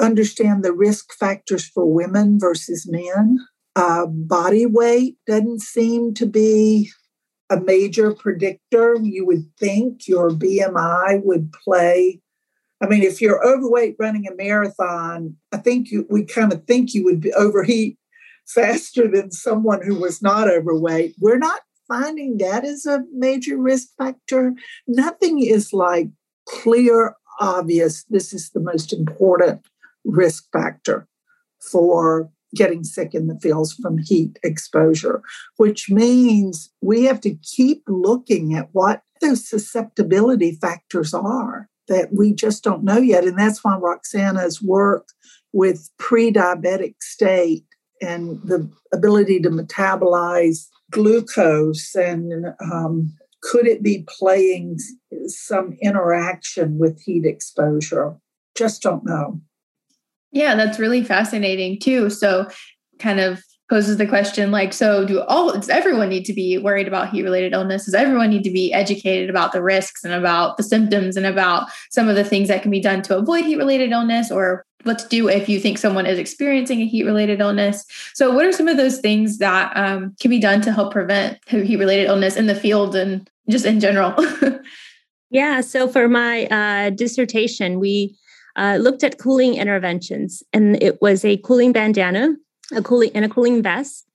understand 0.00 0.64
the 0.64 0.72
risk 0.72 1.12
factors 1.14 1.66
for 1.66 1.90
women 1.90 2.38
versus 2.38 2.86
men. 2.88 3.38
Uh, 3.74 4.06
body 4.06 4.66
weight 4.66 5.16
doesn't 5.26 5.60
seem 5.60 6.14
to 6.14 6.26
be 6.26 6.90
a 7.50 7.60
major 7.60 8.12
predictor. 8.12 8.96
You 9.00 9.26
would 9.26 9.44
think 9.58 10.08
your 10.08 10.30
BMI 10.30 11.22
would 11.24 11.52
play. 11.52 12.20
I 12.82 12.86
mean, 12.86 13.02
if 13.02 13.20
you're 13.20 13.46
overweight 13.46 13.96
running 13.98 14.26
a 14.26 14.34
marathon, 14.34 15.36
I 15.52 15.58
think 15.58 15.90
you, 15.90 16.06
we 16.10 16.24
kind 16.24 16.52
of 16.52 16.64
think 16.64 16.94
you 16.94 17.04
would 17.04 17.30
overheat 17.36 17.98
faster 18.46 19.08
than 19.08 19.30
someone 19.30 19.82
who 19.82 19.94
was 19.94 20.22
not 20.22 20.48
overweight. 20.48 21.14
We're 21.20 21.38
not 21.38 21.60
finding 21.88 22.38
that 22.38 22.64
as 22.64 22.86
a 22.86 23.02
major 23.12 23.56
risk 23.56 23.88
factor. 23.96 24.54
Nothing 24.86 25.40
is 25.40 25.72
like 25.72 26.08
clear 26.48 27.14
obvious 27.40 28.04
this 28.04 28.32
is 28.32 28.50
the 28.50 28.60
most 28.60 28.92
important 28.92 29.62
risk 30.06 30.44
factor 30.52 31.06
for 31.60 32.30
getting 32.54 32.84
sick 32.84 33.14
in 33.14 33.26
the 33.26 33.38
fields 33.40 33.72
from 33.74 33.98
heat 33.98 34.38
exposure, 34.42 35.20
which 35.56 35.90
means 35.90 36.70
we 36.80 37.04
have 37.04 37.20
to 37.20 37.34
keep 37.42 37.82
looking 37.88 38.54
at 38.54 38.68
what 38.72 39.02
those 39.20 39.48
susceptibility 39.48 40.52
factors 40.52 41.12
are 41.12 41.68
that 41.88 42.08
we 42.12 42.32
just 42.32 42.64
don't 42.64 42.84
know 42.84 42.98
yet. 42.98 43.24
And 43.24 43.38
that's 43.38 43.62
why 43.62 43.76
Roxana's 43.76 44.62
work 44.62 45.08
with 45.52 45.88
pre 45.98 46.32
diabetic 46.32 46.94
state 47.00 47.64
and 48.02 48.40
the 48.44 48.70
ability 48.92 49.40
to 49.40 49.50
metabolize 49.50 50.66
glucose 50.90 51.94
and 51.94 52.54
um, 52.60 53.12
could 53.42 53.66
it 53.66 53.82
be 53.82 54.04
playing 54.08 54.78
some 55.26 55.76
interaction 55.82 56.78
with 56.78 57.00
heat 57.02 57.24
exposure? 57.24 58.16
Just 58.56 58.82
don't 58.82 59.04
know. 59.04 59.40
Yeah, 60.32 60.54
that's 60.54 60.78
really 60.78 61.02
fascinating 61.02 61.78
too. 61.80 62.10
So, 62.10 62.48
kind 62.98 63.20
of 63.20 63.42
poses 63.68 63.96
the 63.96 64.06
question 64.06 64.52
like 64.52 64.72
so 64.72 65.04
do 65.04 65.20
all 65.22 65.52
does 65.52 65.68
everyone 65.68 66.08
need 66.08 66.24
to 66.24 66.32
be 66.32 66.56
worried 66.56 66.86
about 66.86 67.10
heat 67.10 67.24
related 67.24 67.52
illness 67.52 67.84
does 67.84 67.94
everyone 67.94 68.30
need 68.30 68.44
to 68.44 68.50
be 68.50 68.72
educated 68.72 69.28
about 69.28 69.50
the 69.50 69.60
risks 69.60 70.04
and 70.04 70.14
about 70.14 70.56
the 70.56 70.62
symptoms 70.62 71.16
and 71.16 71.26
about 71.26 71.68
some 71.90 72.08
of 72.08 72.14
the 72.14 72.22
things 72.22 72.46
that 72.46 72.62
can 72.62 72.70
be 72.70 72.80
done 72.80 73.02
to 73.02 73.18
avoid 73.18 73.44
heat 73.44 73.56
related 73.56 73.90
illness 73.90 74.30
or 74.30 74.64
what 74.84 75.00
to 75.00 75.08
do 75.08 75.28
if 75.28 75.48
you 75.48 75.58
think 75.58 75.78
someone 75.78 76.06
is 76.06 76.16
experiencing 76.16 76.80
a 76.80 76.86
heat 76.86 77.02
related 77.02 77.40
illness 77.40 77.84
so 78.14 78.30
what 78.30 78.46
are 78.46 78.52
some 78.52 78.68
of 78.68 78.76
those 78.76 78.98
things 79.00 79.38
that 79.38 79.76
um, 79.76 80.14
can 80.20 80.30
be 80.30 80.38
done 80.38 80.60
to 80.60 80.72
help 80.72 80.92
prevent 80.92 81.36
heat 81.48 81.76
related 81.76 82.06
illness 82.06 82.36
in 82.36 82.46
the 82.46 82.54
field 82.54 82.94
and 82.94 83.28
just 83.48 83.64
in 83.64 83.80
general? 83.80 84.14
yeah. 85.30 85.60
So 85.60 85.88
for 85.88 86.08
my 86.08 86.46
uh, 86.46 86.90
dissertation, 86.90 87.78
we 87.78 88.16
uh, 88.56 88.78
looked 88.80 89.04
at 89.04 89.18
cooling 89.18 89.54
interventions, 89.54 90.42
and 90.52 90.82
it 90.82 91.00
was 91.00 91.24
a 91.24 91.36
cooling 91.38 91.72
bandana, 91.72 92.34
a 92.74 92.82
cooling 92.82 93.10
and 93.14 93.24
a 93.24 93.28
cooling 93.28 93.62
vest. 93.62 94.06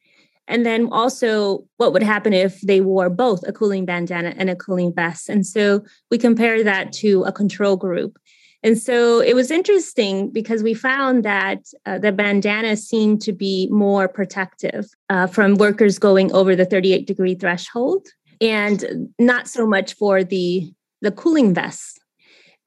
And 0.48 0.66
then 0.66 0.90
also, 0.92 1.66
what 1.78 1.94
would 1.94 2.04
happen 2.04 2.34
if 2.34 2.60
they 2.62 2.82
wore 2.82 3.10
both 3.10 3.48
a 3.48 3.54
cooling 3.54 3.86
bandana 3.86 4.34
and 4.38 4.50
a 4.50 4.56
cooling 4.56 4.94
vest? 4.94 5.30
And 5.30 5.46
so 5.46 5.84
we 6.10 6.18
compared 6.18 6.66
that 6.66 6.92
to 6.94 7.24
a 7.24 7.32
control 7.32 7.78
group. 7.78 8.18
And 8.64 8.78
so 8.78 9.22
it 9.22 9.34
was 9.34 9.50
interesting 9.50 10.30
because 10.30 10.62
we 10.62 10.74
found 10.74 11.24
that 11.24 11.64
uh, 11.86 11.98
the 11.98 12.12
bandana 12.12 12.76
seemed 12.78 13.22
to 13.24 13.32
be 13.32 13.68
more 13.72 14.08
protective 14.08 14.86
uh, 15.10 15.28
from 15.28 15.56
workers 15.56 15.98
going 15.98 16.32
over 16.32 16.56
the 16.56 16.66
38 16.66 17.08
degree 17.08 17.34
threshold 17.34 18.08
and 18.40 19.10
not 19.18 19.48
so 19.48 19.66
much 19.66 19.94
for 19.94 20.24
the, 20.24 20.72
the 21.02 21.12
cooling 21.12 21.54
vests. 21.54 21.98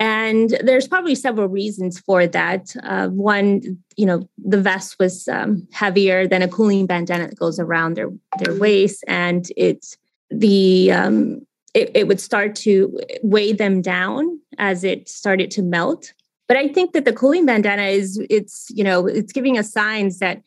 And 0.04 0.50
there's 0.61 0.87
probably 0.87 1.14
several 1.14 1.49
reasons 1.49 1.99
for 1.99 2.26
that. 2.26 2.76
Uh, 2.82 3.08
one, 3.08 3.78
you 3.96 4.04
know, 4.04 4.28
the 4.37 4.61
vest 4.61 4.96
was 4.99 5.26
um, 5.28 5.66
heavier 5.73 6.28
than 6.28 6.42
a 6.42 6.49
cooling 6.49 6.84
bandana 6.84 7.26
that 7.26 7.38
goes 7.38 7.58
around 7.58 7.94
their, 7.94 8.11
their 8.38 8.54
waist, 8.54 9.02
and 9.08 9.49
it 9.56 9.96
the 10.28 10.92
um, 10.92 11.46
it, 11.73 11.90
it 11.94 12.06
would 12.06 12.20
start 12.20 12.54
to 12.56 13.00
weigh 13.23 13.54
them 13.54 13.80
down 13.80 14.38
as 14.58 14.84
it 14.84 15.08
started 15.08 15.50
to 15.52 15.62
melt. 15.62 16.12
But 16.49 16.58
I 16.58 16.68
think 16.68 16.92
that 16.92 17.06
the 17.06 17.14
cooling 17.14 17.46
bandana 17.46 17.84
is 17.84 18.23
it's 18.28 18.68
you 18.68 18.84
know 18.84 19.06
it's 19.06 19.32
giving 19.32 19.56
us 19.56 19.73
signs 19.73 20.18
that 20.18 20.42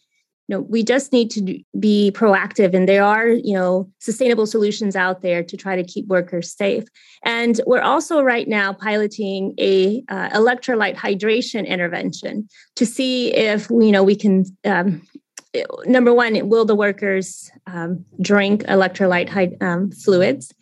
you 0.47 0.55
know 0.55 0.61
we 0.61 0.83
just 0.83 1.11
need 1.11 1.29
to 1.31 1.59
be 1.79 2.11
proactive 2.13 2.73
and 2.73 2.87
there 2.87 3.03
are 3.03 3.27
you 3.27 3.53
know 3.53 3.89
sustainable 3.99 4.45
solutions 4.45 4.95
out 4.95 5.21
there 5.21 5.43
to 5.43 5.57
try 5.57 5.75
to 5.75 5.83
keep 5.83 6.07
workers 6.07 6.55
safe. 6.55 6.85
And 7.23 7.59
we're 7.65 7.81
also 7.81 8.21
right 8.21 8.47
now 8.47 8.73
piloting 8.73 9.53
a 9.59 10.03
uh, 10.09 10.29
electrolyte 10.29 10.95
hydration 10.95 11.67
intervention 11.67 12.47
to 12.75 12.85
see 12.85 13.33
if 13.33 13.69
you 13.69 13.91
know 13.91 14.03
we 14.03 14.15
can 14.15 14.45
um, 14.65 15.01
number 15.85 16.13
one 16.13 16.47
will 16.49 16.65
the 16.65 16.75
workers 16.75 17.51
um, 17.67 18.05
drink 18.21 18.63
electrolyte 18.63 19.61
um, 19.61 19.91
fluids? 19.91 20.53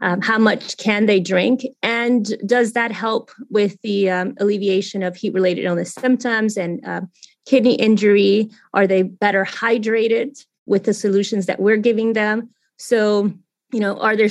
Um, 0.00 0.20
how 0.20 0.38
much 0.38 0.76
can 0.76 1.06
they 1.06 1.20
drink? 1.20 1.62
And 1.82 2.26
does 2.44 2.72
that 2.72 2.92
help 2.92 3.30
with 3.48 3.80
the 3.82 4.10
um, 4.10 4.34
alleviation 4.38 5.02
of 5.02 5.16
heat 5.16 5.32
related 5.32 5.64
illness 5.64 5.94
symptoms 5.94 6.56
and 6.56 6.84
uh, 6.84 7.02
kidney 7.46 7.74
injury? 7.74 8.50
Are 8.72 8.86
they 8.86 9.02
better 9.02 9.44
hydrated 9.44 10.44
with 10.66 10.84
the 10.84 10.94
solutions 10.94 11.46
that 11.46 11.60
we're 11.60 11.76
giving 11.76 12.12
them? 12.12 12.50
So 12.78 13.32
you 13.72 13.80
know 13.80 13.98
are 13.98 14.16
there 14.16 14.28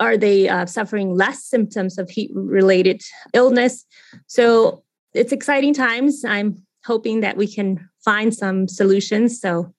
are 0.00 0.16
they 0.16 0.48
uh, 0.48 0.66
suffering 0.66 1.14
less 1.14 1.44
symptoms 1.44 1.98
of 1.98 2.10
heat 2.10 2.30
related 2.34 3.02
illness? 3.32 3.84
So 4.26 4.82
it's 5.12 5.32
exciting 5.32 5.74
times. 5.74 6.24
I'm 6.24 6.62
hoping 6.84 7.20
that 7.20 7.36
we 7.36 7.52
can 7.52 7.88
find 8.04 8.34
some 8.34 8.68
solutions 8.68 9.40
so. 9.40 9.72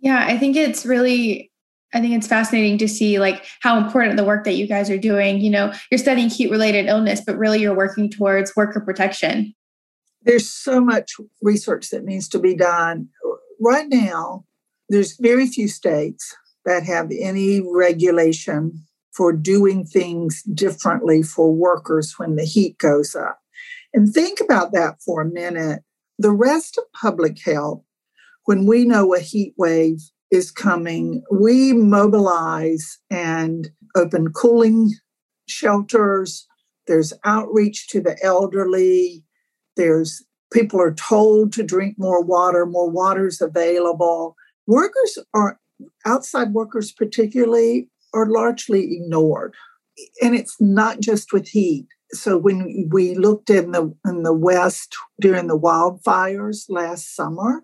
Yeah 0.00 0.26
i 0.26 0.36
think 0.36 0.56
it's 0.56 0.84
really 0.84 1.52
I 1.94 2.00
think 2.00 2.14
it's 2.14 2.26
fascinating 2.26 2.78
to 2.78 2.88
see 2.88 3.18
like 3.18 3.44
how 3.60 3.76
important 3.76 4.16
the 4.16 4.24
work 4.24 4.44
that 4.44 4.54
you 4.54 4.66
guys 4.66 4.88
are 4.88 4.98
doing. 4.98 5.40
You 5.40 5.50
know, 5.50 5.72
you're 5.90 5.98
studying 5.98 6.30
heat 6.30 6.50
related 6.50 6.86
illness, 6.86 7.20
but 7.24 7.36
really 7.36 7.60
you're 7.60 7.76
working 7.76 8.10
towards 8.10 8.56
worker 8.56 8.80
protection. 8.80 9.54
There's 10.24 10.48
so 10.48 10.80
much 10.80 11.12
research 11.40 11.90
that 11.90 12.04
needs 12.04 12.28
to 12.28 12.38
be 12.38 12.54
done. 12.54 13.08
Right 13.60 13.86
now, 13.88 14.44
there's 14.88 15.16
very 15.16 15.46
few 15.46 15.68
states 15.68 16.36
that 16.64 16.84
have 16.84 17.10
any 17.10 17.60
regulation 17.60 18.84
for 19.16 19.32
doing 19.32 19.84
things 19.84 20.42
differently 20.54 21.22
for 21.22 21.52
workers 21.52 22.14
when 22.18 22.36
the 22.36 22.44
heat 22.44 22.78
goes 22.78 23.14
up. 23.14 23.40
And 23.92 24.12
think 24.12 24.40
about 24.40 24.72
that 24.72 25.02
for 25.04 25.20
a 25.20 25.28
minute. 25.28 25.82
The 26.18 26.32
rest 26.32 26.78
of 26.78 26.84
public 26.92 27.38
health, 27.44 27.82
when 28.44 28.66
we 28.66 28.84
know 28.84 29.14
a 29.14 29.20
heat 29.20 29.54
wave 29.58 30.00
is 30.30 30.50
coming, 30.50 31.22
we 31.30 31.72
mobilize 31.72 32.98
and 33.10 33.70
open 33.94 34.32
cooling 34.32 34.92
shelters. 35.46 36.46
There's 36.86 37.12
outreach 37.24 37.88
to 37.88 38.00
the 38.00 38.16
elderly. 38.22 39.24
There's 39.76 40.24
people 40.52 40.80
are 40.80 40.94
told 40.94 41.52
to 41.54 41.62
drink 41.62 41.96
more 41.98 42.22
water, 42.22 42.66
more 42.66 42.90
water 42.90 43.26
is 43.26 43.40
available. 43.40 44.36
Workers 44.66 45.18
are 45.34 45.58
outside 46.06 46.52
workers 46.52 46.92
particularly 46.92 47.88
are 48.14 48.26
largely 48.26 48.94
ignored. 48.94 49.54
And 50.20 50.34
it's 50.34 50.56
not 50.60 51.00
just 51.00 51.32
with 51.32 51.48
heat. 51.48 51.86
So 52.12 52.36
when 52.36 52.88
we 52.90 53.14
looked 53.14 53.48
in 53.48 53.72
the 53.72 53.94
in 54.06 54.22
the 54.22 54.34
west 54.34 54.94
during 55.20 55.46
the 55.46 55.58
wildfires 55.58 56.66
last 56.68 57.14
summer, 57.16 57.62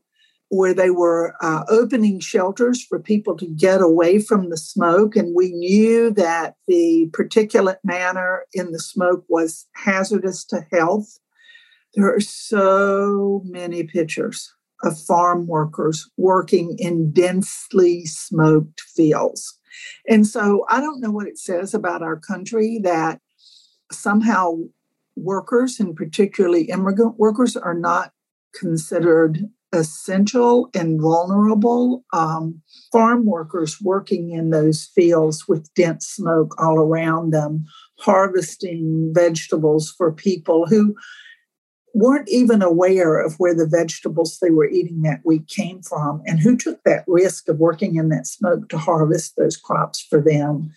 where 0.51 0.73
they 0.73 0.91
were 0.91 1.35
uh, 1.43 1.65
opening 1.69 2.21
shelters 2.21 2.83
for 2.83 2.99
people 2.99 3.37
to 3.37 3.47
get 3.47 3.83
away 3.83 4.19
from 4.19 4.49
the 4.49 4.57
smoke. 4.57 5.15
And 5.15 5.35
we 5.35 5.53
knew 5.53 6.11
that 6.13 6.55
the 6.67 7.11
particulate 7.13 7.79
matter 7.85 8.47
in 8.55 8.73
the 8.73 8.79
smoke 8.79 9.25
was 9.29 9.67
hazardous 9.75 10.45
to 10.47 10.67
health. 10.73 11.19
There 11.95 12.15
are 12.15 12.21
so 12.21 13.43
many 13.45 13.85
pictures 13.85 14.53
of 14.83 15.01
farm 15.01 15.47
workers 15.47 16.09
working 16.17 16.77
in 16.79 17.13
densely 17.13 18.05
smoked 18.05 18.81
fields. 18.81 19.59
And 20.09 20.27
so 20.27 20.65
I 20.69 20.81
don't 20.81 21.01
know 21.01 21.11
what 21.11 21.27
it 21.27 21.39
says 21.39 21.75
about 21.75 22.03
our 22.03 22.19
country 22.19 22.81
that 22.85 23.21
somehow 23.91 24.59
workers, 25.17 25.81
and 25.81 25.97
particularly 25.97 26.65
immigrant 26.65 27.19
workers, 27.19 27.57
are 27.57 27.75
not 27.75 28.13
considered 28.55 29.49
essential 29.73 30.71
and 30.75 31.01
vulnerable 31.01 32.05
um, 32.13 32.63
farm 32.91 33.27
workers 33.27 33.79
working 33.83 34.31
in 34.31 34.51
those 34.51 34.87
fields 34.95 35.47
with 35.47 35.73
dense 35.75 36.07
smoke 36.07 36.55
all 36.59 36.79
around 36.79 37.33
them, 37.33 37.65
harvesting 37.99 39.13
vegetables 39.15 39.93
for 39.97 40.11
people 40.11 40.67
who 40.67 40.95
weren't 41.99 42.29
even 42.29 42.63
aware 42.63 43.19
of 43.19 43.35
where 43.39 43.55
the 43.55 43.67
vegetables 43.67 44.39
they 44.41 44.51
were 44.51 44.69
eating 44.69 45.03
that 45.03 45.21
week 45.25 45.49
came 45.49 45.83
from 45.83 46.23
and 46.27 46.39
who 46.39 46.57
took 46.57 46.83
that 46.85 47.05
risk 47.09 47.49
of 47.49 47.59
working 47.59 47.97
in 47.97 48.09
that 48.09 48.27
smoke 48.27 48.69
to 48.69 48.79
harvest 48.79 49.35
those 49.37 49.57
crops 49.57 50.01
for 50.09 50.21
them. 50.21 50.71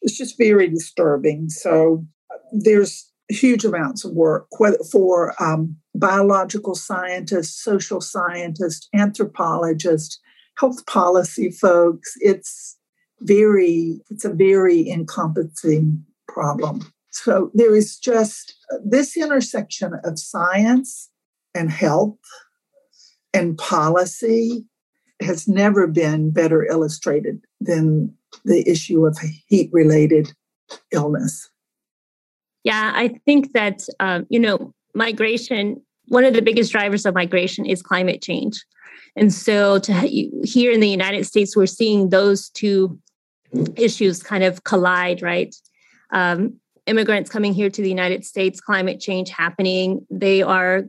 It's 0.00 0.16
just 0.16 0.38
very 0.38 0.68
disturbing. 0.68 1.50
So 1.50 2.04
there's 2.52 3.10
huge 3.28 3.64
amounts 3.64 4.04
of 4.04 4.12
work 4.12 4.46
for 4.90 5.34
um, 5.42 5.76
biological 5.94 6.74
scientists, 6.74 7.62
social 7.62 8.00
scientists, 8.00 8.88
anthropologists, 8.94 10.18
health 10.56 10.86
policy 10.86 11.50
folks. 11.50 12.14
It's 12.20 12.78
very, 13.20 14.00
it's 14.10 14.24
a 14.24 14.32
very 14.32 14.88
encompassing 14.88 16.04
problem. 16.28 16.92
So 17.12 17.50
there 17.54 17.76
is 17.76 17.98
just 17.98 18.54
this 18.84 19.16
intersection 19.16 19.92
of 20.02 20.18
science 20.18 21.10
and 21.54 21.70
health 21.70 22.18
and 23.34 23.56
policy 23.58 24.64
has 25.20 25.46
never 25.46 25.86
been 25.86 26.30
better 26.30 26.64
illustrated 26.64 27.44
than 27.60 28.14
the 28.44 28.68
issue 28.68 29.06
of 29.06 29.18
heat 29.46 29.70
related 29.72 30.32
illness. 30.90 31.48
Yeah, 32.64 32.92
I 32.94 33.08
think 33.26 33.52
that, 33.52 33.82
um, 34.00 34.26
you 34.30 34.40
know, 34.40 34.72
migration, 34.94 35.82
one 36.08 36.24
of 36.24 36.32
the 36.32 36.42
biggest 36.42 36.72
drivers 36.72 37.04
of 37.04 37.14
migration 37.14 37.66
is 37.66 37.82
climate 37.82 38.22
change. 38.22 38.64
And 39.16 39.32
so 39.32 39.78
to 39.80 39.92
here 40.44 40.72
in 40.72 40.80
the 40.80 40.88
United 40.88 41.26
States, 41.26 41.56
we're 41.56 41.66
seeing 41.66 42.08
those 42.08 42.48
two 42.50 42.98
issues 43.76 44.22
kind 44.22 44.44
of 44.44 44.64
collide, 44.64 45.20
right? 45.20 45.54
Um, 46.10 46.58
immigrants 46.86 47.30
coming 47.30 47.52
here 47.52 47.70
to 47.70 47.82
the 47.82 47.88
United 47.88 48.24
States, 48.24 48.60
climate 48.60 49.00
change 49.00 49.30
happening, 49.30 50.06
they 50.10 50.42
are 50.42 50.84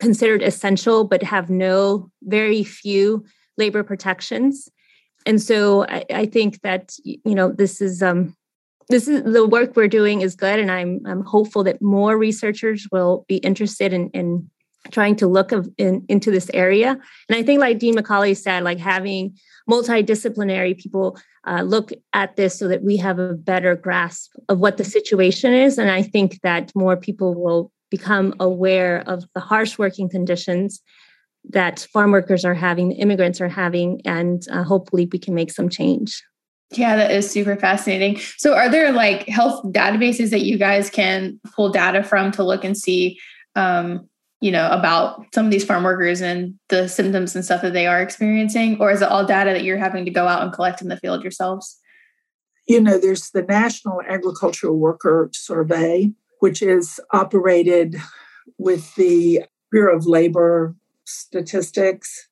considered 0.00 0.42
essential, 0.42 1.04
but 1.04 1.22
have 1.22 1.50
no, 1.50 2.10
very 2.22 2.64
few 2.64 3.24
labor 3.56 3.82
protections. 3.82 4.68
And 5.24 5.40
so 5.40 5.84
I, 5.86 6.04
I 6.12 6.26
think 6.26 6.60
that, 6.62 6.92
you 7.04 7.34
know, 7.34 7.50
this 7.50 7.80
is 7.80 8.02
um, 8.02 8.36
this 8.88 9.08
is 9.08 9.22
the 9.24 9.46
work 9.46 9.74
we're 9.74 9.88
doing 9.88 10.20
is 10.20 10.36
good 10.36 10.58
and 10.60 10.70
i'm 10.70 11.00
i'm 11.06 11.24
hopeful 11.24 11.64
that 11.64 11.82
more 11.82 12.16
researchers 12.16 12.86
will 12.92 13.24
be 13.28 13.36
interested 13.38 13.92
in 13.92 14.10
in 14.10 14.48
trying 14.90 15.16
to 15.16 15.26
look 15.26 15.52
of, 15.52 15.68
in, 15.78 16.04
into 16.08 16.30
this 16.30 16.50
area. 16.54 16.90
And 17.28 17.38
i 17.38 17.42
think 17.42 17.60
like 17.60 17.78
dean 17.78 17.96
mccauley 17.96 18.36
said 18.36 18.62
like 18.62 18.78
having 18.78 19.36
multidisciplinary 19.68 20.78
people 20.78 21.18
uh, 21.46 21.62
look 21.62 21.92
at 22.12 22.36
this 22.36 22.58
so 22.58 22.68
that 22.68 22.82
we 22.82 22.96
have 22.96 23.18
a 23.18 23.34
better 23.34 23.74
grasp 23.76 24.32
of 24.48 24.58
what 24.58 24.76
the 24.76 24.84
situation 24.84 25.52
is. 25.52 25.78
And 25.78 25.90
i 25.90 26.02
think 26.02 26.40
that 26.42 26.72
more 26.74 26.96
people 26.96 27.34
will 27.34 27.72
become 27.90 28.34
aware 28.40 29.04
of 29.06 29.24
the 29.34 29.40
harsh 29.40 29.78
working 29.78 30.08
conditions 30.08 30.82
that 31.48 31.86
farm 31.92 32.10
workers 32.10 32.44
are 32.44 32.54
having 32.54 32.92
immigrants 32.92 33.40
are 33.40 33.48
having 33.48 34.00
and 34.04 34.46
uh, 34.50 34.64
hopefully 34.64 35.08
we 35.12 35.18
can 35.18 35.34
make 35.34 35.52
some 35.52 35.68
change. 35.68 36.22
Yeah, 36.72 36.96
that 36.96 37.12
is 37.12 37.30
super 37.30 37.56
fascinating. 37.56 38.18
So, 38.38 38.54
are 38.54 38.68
there 38.68 38.90
like 38.90 39.28
health 39.28 39.62
databases 39.66 40.30
that 40.30 40.42
you 40.42 40.58
guys 40.58 40.90
can 40.90 41.38
pull 41.54 41.70
data 41.70 42.02
from 42.02 42.32
to 42.32 42.42
look 42.42 42.64
and 42.64 42.76
see, 42.76 43.20
um, 43.54 44.08
you 44.40 44.50
know, 44.50 44.68
about 44.70 45.24
some 45.34 45.46
of 45.46 45.50
these 45.50 45.64
farm 45.64 45.84
workers 45.84 46.20
and 46.20 46.54
the 46.68 46.88
symptoms 46.88 47.34
and 47.34 47.44
stuff 47.44 47.62
that 47.62 47.72
they 47.72 47.86
are 47.86 48.02
experiencing? 48.02 48.78
Or 48.80 48.90
is 48.90 49.02
it 49.02 49.08
all 49.08 49.24
data 49.24 49.50
that 49.52 49.64
you're 49.64 49.78
having 49.78 50.04
to 50.04 50.10
go 50.10 50.26
out 50.26 50.42
and 50.42 50.52
collect 50.52 50.82
in 50.82 50.88
the 50.88 50.98
field 50.98 51.22
yourselves? 51.22 51.78
You 52.68 52.80
know, 52.80 52.98
there's 52.98 53.30
the 53.30 53.42
National 53.42 54.02
Agricultural 54.06 54.76
Worker 54.76 55.30
Survey, 55.32 56.10
which 56.40 56.62
is 56.62 57.00
operated 57.12 57.96
with 58.58 58.94
the 58.96 59.44
Bureau 59.70 59.96
of 59.96 60.06
Labor 60.06 60.74
statistics. 61.04 62.28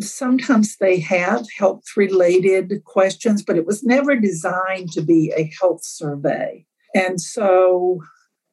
Sometimes 0.00 0.76
they 0.76 1.00
have 1.00 1.46
health 1.58 1.84
related 1.96 2.84
questions, 2.84 3.42
but 3.42 3.56
it 3.56 3.66
was 3.66 3.82
never 3.82 4.14
designed 4.14 4.92
to 4.92 5.00
be 5.00 5.32
a 5.36 5.50
health 5.60 5.84
survey. 5.84 6.64
And 6.94 7.20
so 7.20 8.00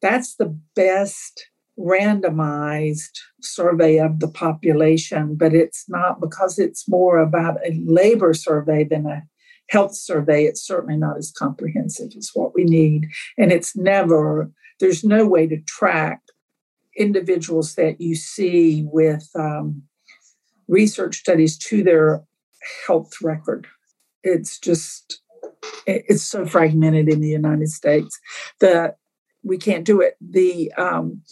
that's 0.00 0.36
the 0.36 0.58
best 0.74 1.46
randomized 1.78 3.18
survey 3.42 3.98
of 3.98 4.20
the 4.20 4.28
population, 4.28 5.36
but 5.36 5.54
it's 5.54 5.84
not 5.88 6.20
because 6.20 6.58
it's 6.58 6.88
more 6.88 7.18
about 7.18 7.58
a 7.66 7.80
labor 7.84 8.32
survey 8.34 8.84
than 8.84 9.06
a 9.06 9.22
health 9.68 9.94
survey. 9.94 10.44
It's 10.44 10.66
certainly 10.66 10.96
not 10.96 11.18
as 11.18 11.32
comprehensive 11.32 12.12
as 12.16 12.30
what 12.34 12.54
we 12.54 12.64
need. 12.64 13.08
And 13.36 13.52
it's 13.52 13.76
never, 13.76 14.50
there's 14.80 15.04
no 15.04 15.26
way 15.26 15.46
to 15.46 15.60
track 15.62 16.22
individuals 16.96 17.74
that 17.74 18.00
you 18.00 18.14
see 18.14 18.86
with 18.90 19.28
um, 19.34 19.82
research 20.68 21.16
studies 21.16 21.58
to 21.58 21.82
their 21.82 22.24
health 22.86 23.12
record. 23.20 23.66
It's 24.22 24.58
just, 24.58 25.20
it's 25.86 26.22
so 26.22 26.46
fragmented 26.46 27.08
in 27.08 27.20
the 27.20 27.28
United 27.28 27.68
States 27.68 28.18
that 28.60 28.96
we 29.42 29.58
can't 29.58 29.84
do 29.84 30.00
it. 30.00 30.16
The 30.20 30.72
um, 30.72 31.22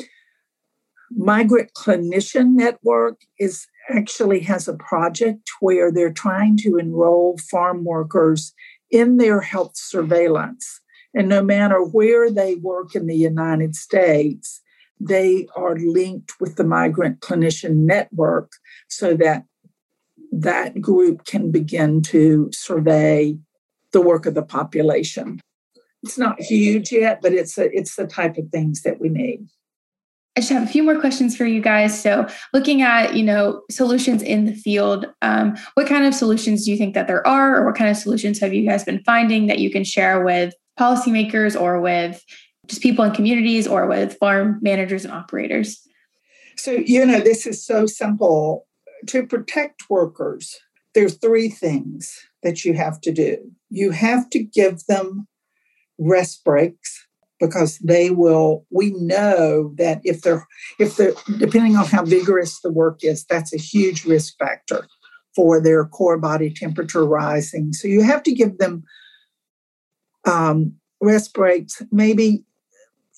Migrant 1.16 1.72
Clinician 1.74 2.54
Network 2.54 3.20
is 3.38 3.66
actually 3.88 4.40
has 4.40 4.66
a 4.66 4.74
project 4.74 5.50
where 5.60 5.92
they're 5.92 6.12
trying 6.12 6.56
to 6.58 6.76
enroll 6.76 7.38
farm 7.50 7.84
workers 7.84 8.52
in 8.90 9.18
their 9.18 9.40
health 9.40 9.76
surveillance. 9.76 10.80
And 11.14 11.28
no 11.28 11.42
matter 11.42 11.82
where 11.82 12.30
they 12.30 12.56
work 12.56 12.94
in 12.94 13.06
the 13.06 13.16
United 13.16 13.76
States, 13.76 14.60
they 14.98 15.46
are 15.56 15.76
linked 15.76 16.32
with 16.40 16.56
the 16.56 16.64
Migrant 16.64 17.20
Clinician 17.20 17.86
Network 17.86 18.52
so 18.88 19.14
that 19.14 19.44
that 20.32 20.80
group 20.80 21.24
can 21.24 21.50
begin 21.50 22.02
to 22.02 22.50
survey 22.52 23.38
the 23.92 24.00
work 24.00 24.26
of 24.26 24.34
the 24.34 24.42
population. 24.42 25.40
It's 26.02 26.18
not 26.18 26.40
huge 26.40 26.90
yet, 26.90 27.20
but 27.22 27.32
it's 27.32 27.56
a, 27.56 27.70
it's 27.76 27.96
the 27.96 28.06
type 28.06 28.36
of 28.36 28.48
things 28.50 28.82
that 28.82 29.00
we 29.00 29.08
need. 29.08 29.46
I 30.36 30.40
just 30.40 30.52
have 30.52 30.64
a 30.64 30.66
few 30.66 30.82
more 30.82 30.98
questions 30.98 31.36
for 31.36 31.44
you 31.44 31.60
guys. 31.60 32.00
So, 32.00 32.26
looking 32.52 32.82
at 32.82 33.14
you 33.14 33.22
know 33.22 33.62
solutions 33.70 34.22
in 34.22 34.46
the 34.46 34.54
field, 34.54 35.06
um, 35.22 35.56
what 35.74 35.86
kind 35.86 36.04
of 36.04 36.14
solutions 36.14 36.64
do 36.64 36.72
you 36.72 36.76
think 36.76 36.94
that 36.94 37.06
there 37.06 37.26
are, 37.26 37.56
or 37.56 37.66
what 37.66 37.76
kind 37.76 37.90
of 37.90 37.96
solutions 37.96 38.40
have 38.40 38.52
you 38.52 38.68
guys 38.68 38.84
been 38.84 39.02
finding 39.04 39.46
that 39.46 39.60
you 39.60 39.70
can 39.70 39.84
share 39.84 40.24
with 40.24 40.54
policymakers 40.78 41.60
or 41.60 41.80
with 41.80 42.24
just 42.66 42.82
people 42.82 43.04
in 43.04 43.12
communities 43.12 43.68
or 43.68 43.86
with 43.86 44.16
farm 44.18 44.58
managers 44.60 45.04
and 45.04 45.14
operators? 45.14 45.80
So, 46.56 46.72
you 46.72 47.04
know, 47.06 47.20
this 47.20 47.46
is 47.46 47.64
so 47.64 47.86
simple. 47.86 48.66
To 49.08 49.26
protect 49.26 49.90
workers, 49.90 50.58
there 50.94 51.04
are 51.04 51.10
three 51.10 51.48
things 51.48 52.26
that 52.42 52.64
you 52.64 52.72
have 52.74 53.00
to 53.02 53.12
do. 53.12 53.36
You 53.68 53.90
have 53.90 54.30
to 54.30 54.42
give 54.42 54.86
them 54.86 55.28
rest 55.98 56.42
breaks 56.42 57.03
because 57.46 57.78
they 57.78 58.10
will 58.10 58.64
we 58.70 58.92
know 58.92 59.72
that 59.76 60.00
if 60.04 60.22
they're 60.22 60.46
if 60.78 60.96
they're 60.96 61.14
depending 61.38 61.76
on 61.76 61.86
how 61.86 62.04
vigorous 62.04 62.60
the 62.60 62.72
work 62.72 63.02
is 63.02 63.24
that's 63.24 63.52
a 63.52 63.58
huge 63.58 64.04
risk 64.04 64.34
factor 64.38 64.86
for 65.34 65.60
their 65.60 65.84
core 65.84 66.18
body 66.18 66.52
temperature 66.52 67.04
rising. 67.04 67.72
So 67.72 67.88
you 67.88 68.02
have 68.02 68.22
to 68.24 68.32
give 68.32 68.58
them 68.58 68.84
um, 70.24 70.74
rest 71.00 71.34
breaks 71.34 71.82
maybe 71.90 72.44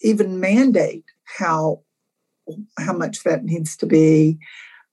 even 0.02 0.40
mandate 0.40 1.04
how 1.38 1.82
how 2.78 2.92
much 2.92 3.24
that 3.24 3.44
needs 3.44 3.76
to 3.78 3.86
be. 3.86 4.38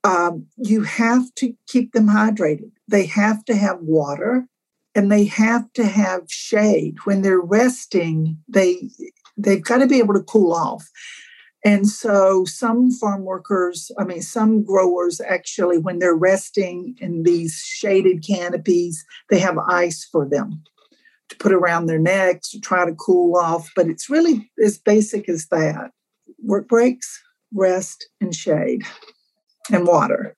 Um, 0.03 0.47
you 0.57 0.81
have 0.81 1.33
to 1.35 1.53
keep 1.67 1.93
them 1.93 2.07
hydrated. 2.07 2.71
They 2.87 3.05
have 3.05 3.45
to 3.45 3.55
have 3.55 3.79
water 3.79 4.47
and 4.95 5.11
they 5.11 5.25
have 5.25 5.71
to 5.73 5.85
have 5.85 6.23
shade. 6.29 6.97
When 7.05 7.21
they're 7.21 7.39
resting 7.39 8.39
they 8.47 8.89
they've 9.37 9.63
got 9.63 9.79
to 9.79 9.87
be 9.87 9.99
able 9.99 10.13
to 10.13 10.23
cool 10.23 10.53
off. 10.53 10.89
And 11.65 11.87
so 11.87 12.43
some 12.43 12.91
farm 12.91 13.23
workers 13.23 13.89
i 13.97 14.03
mean 14.03 14.21
some 14.21 14.63
growers 14.63 15.21
actually 15.21 15.77
when 15.77 15.99
they're 15.99 16.15
resting 16.15 16.95
in 16.99 17.23
these 17.23 17.55
shaded 17.65 18.25
canopies 18.27 19.05
they 19.29 19.39
have 19.39 19.57
ice 19.57 20.05
for 20.11 20.27
them 20.27 20.61
to 21.29 21.37
put 21.37 21.53
around 21.53 21.85
their 21.85 21.99
necks 21.99 22.49
to 22.49 22.59
try 22.59 22.85
to 22.85 22.93
cool 22.95 23.37
off. 23.37 23.71
But 23.75 23.87
it's 23.87 24.09
really 24.09 24.51
as 24.63 24.77
basic 24.77 25.29
as 25.29 25.47
that. 25.47 25.91
Work 26.43 26.67
breaks 26.67 27.21
rest 27.53 28.09
and 28.19 28.35
shade 28.35 28.83
and 29.71 29.87
water. 29.87 30.35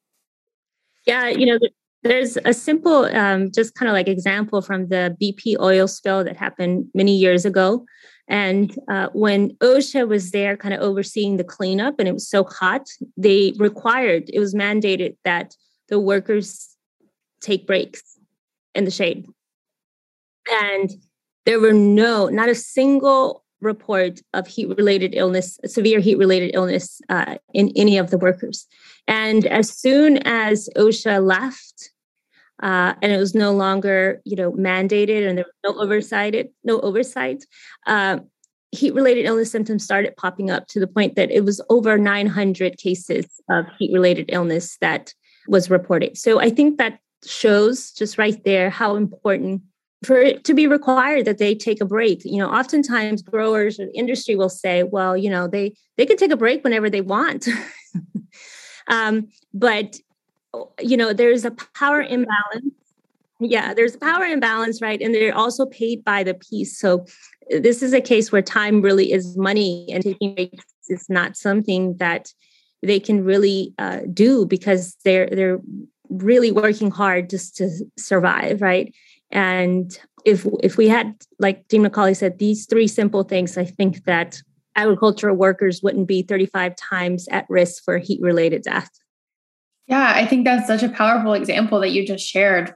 Yeah 1.07 1.29
you 1.29 1.45
know 1.47 1.59
there's 2.05 2.37
a 2.45 2.53
simple, 2.53 3.05
um, 3.15 3.51
just 3.51 3.73
kind 3.73 3.89
of 3.89 3.93
like 3.93 4.07
example 4.07 4.61
from 4.61 4.89
the 4.89 5.17
BP 5.19 5.59
oil 5.59 5.87
spill 5.87 6.23
that 6.23 6.37
happened 6.37 6.85
many 6.93 7.17
years 7.17 7.45
ago. 7.45 7.83
And 8.27 8.75
uh, 8.87 9.09
when 9.13 9.51
OSHA 9.57 10.07
was 10.07 10.31
there, 10.31 10.57
kind 10.57 10.73
of 10.73 10.81
overseeing 10.81 11.37
the 11.37 11.43
cleanup, 11.43 11.99
and 11.99 12.07
it 12.07 12.13
was 12.13 12.27
so 12.27 12.43
hot, 12.43 12.87
they 13.17 13.53
required, 13.57 14.29
it 14.33 14.39
was 14.39 14.55
mandated 14.55 15.15
that 15.23 15.55
the 15.89 15.99
workers 15.99 16.75
take 17.41 17.67
breaks 17.67 18.17
in 18.73 18.85
the 18.85 18.91
shade. 18.91 19.27
And 20.63 20.91
there 21.45 21.59
were 21.59 21.73
no, 21.73 22.27
not 22.27 22.49
a 22.49 22.55
single 22.55 23.43
report 23.61 24.19
of 24.33 24.47
heat 24.47 24.69
related 24.77 25.13
illness, 25.15 25.59
severe 25.65 25.99
heat 25.99 26.17
related 26.17 26.51
illness 26.53 27.01
uh, 27.09 27.37
in 27.53 27.71
any 27.75 27.97
of 27.97 28.09
the 28.09 28.17
workers. 28.17 28.67
And 29.07 29.45
as 29.45 29.69
soon 29.69 30.17
as 30.25 30.69
OSHA 30.75 31.25
left, 31.25 31.91
uh, 32.63 32.93
and 33.01 33.11
it 33.11 33.17
was 33.17 33.35
no 33.35 33.51
longer 33.51 34.21
you 34.25 34.35
know 34.35 34.51
mandated 34.53 35.27
and 35.27 35.37
there 35.37 35.45
was 35.45 35.73
no 35.73 35.81
oversight 35.81 36.51
no 36.63 36.79
oversight. 36.81 37.43
Uh, 37.85 38.19
heat 38.71 38.93
related 38.93 39.25
illness 39.25 39.51
symptoms 39.51 39.83
started 39.83 40.15
popping 40.17 40.49
up 40.49 40.67
to 40.67 40.79
the 40.81 40.87
point 40.87 41.15
that 41.15 41.31
it 41.31 41.45
was 41.45 41.61
over 41.69 41.97
900 41.97 42.77
cases 42.77 43.25
of 43.49 43.65
heat 43.79 43.93
related 43.93 44.25
illness 44.29 44.77
that 44.81 45.13
was 45.47 45.69
reported. 45.69 46.17
So 46.17 46.39
i 46.39 46.49
think 46.49 46.77
that 46.77 46.99
shows 47.25 47.91
just 47.91 48.17
right 48.17 48.43
there 48.43 48.69
how 48.69 48.95
important 48.95 49.61
for 50.03 50.17
it 50.17 50.43
to 50.43 50.53
be 50.53 50.67
required 50.67 51.25
that 51.25 51.39
they 51.39 51.55
take 51.55 51.81
a 51.81 51.85
break. 51.85 52.23
You 52.25 52.37
know 52.37 52.49
oftentimes 52.49 53.21
growers 53.21 53.79
or 53.79 53.87
industry 53.93 54.35
will 54.35 54.49
say 54.49 54.83
well 54.83 55.15
you 55.17 55.29
know 55.29 55.47
they 55.47 55.75
they 55.97 56.05
can 56.05 56.17
take 56.17 56.31
a 56.31 56.37
break 56.37 56.63
whenever 56.63 56.89
they 56.89 57.01
want. 57.01 57.47
Um, 58.87 59.29
but 59.53 59.97
you 60.79 60.97
know 60.97 61.13
there's 61.13 61.45
a 61.45 61.51
power 61.51 62.01
imbalance. 62.01 62.73
Yeah 63.39 63.73
there's 63.73 63.95
a 63.95 63.99
power 63.99 64.23
imbalance 64.23 64.81
right? 64.81 65.01
And 65.01 65.13
they're 65.13 65.35
also 65.35 65.65
paid 65.65 66.03
by 66.03 66.23
the 66.23 66.33
piece 66.33 66.79
so 66.79 67.05
this 67.49 67.83
is 67.83 67.93
a 67.93 68.01
case 68.01 68.31
where 68.31 68.41
time 68.41 68.81
really 68.81 69.11
is 69.11 69.37
money 69.37 69.87
and 69.91 70.03
taking 70.03 70.35
breaks 70.35 70.65
is 70.89 71.05
not 71.09 71.35
something 71.35 71.97
that 71.97 72.31
they 72.81 72.99
can 72.99 73.23
really 73.23 73.73
uh, 73.77 74.01
do 74.13 74.45
because 74.45 74.95
they're 75.03 75.29
they're 75.31 75.59
really 76.09 76.51
working 76.51 76.91
hard 76.91 77.29
just 77.29 77.55
to 77.57 77.69
survive 77.97 78.61
right? 78.61 78.93
And 79.31 79.97
if 80.25 80.45
if 80.61 80.75
we 80.75 80.87
had 80.87 81.15
like 81.39 81.67
dean 81.67 81.83
mccauley 81.83 82.17
said 82.17 82.39
these 82.39 82.65
three 82.65 82.87
simple 82.87 83.23
things 83.23 83.57
i 83.57 83.63
think 83.63 84.03
that 84.03 84.41
agricultural 84.75 85.35
workers 85.35 85.81
wouldn't 85.81 86.07
be 86.07 86.21
35 86.23 86.75
times 86.75 87.27
at 87.29 87.45
risk 87.47 87.83
for 87.85 87.97
heat 87.97 88.19
related 88.21 88.63
death 88.63 88.89
yeah, 89.87 90.13
I 90.15 90.25
think 90.25 90.45
that's 90.45 90.67
such 90.67 90.83
a 90.83 90.89
powerful 90.89 91.33
example 91.33 91.79
that 91.81 91.89
you 91.89 92.05
just 92.05 92.25
shared. 92.25 92.73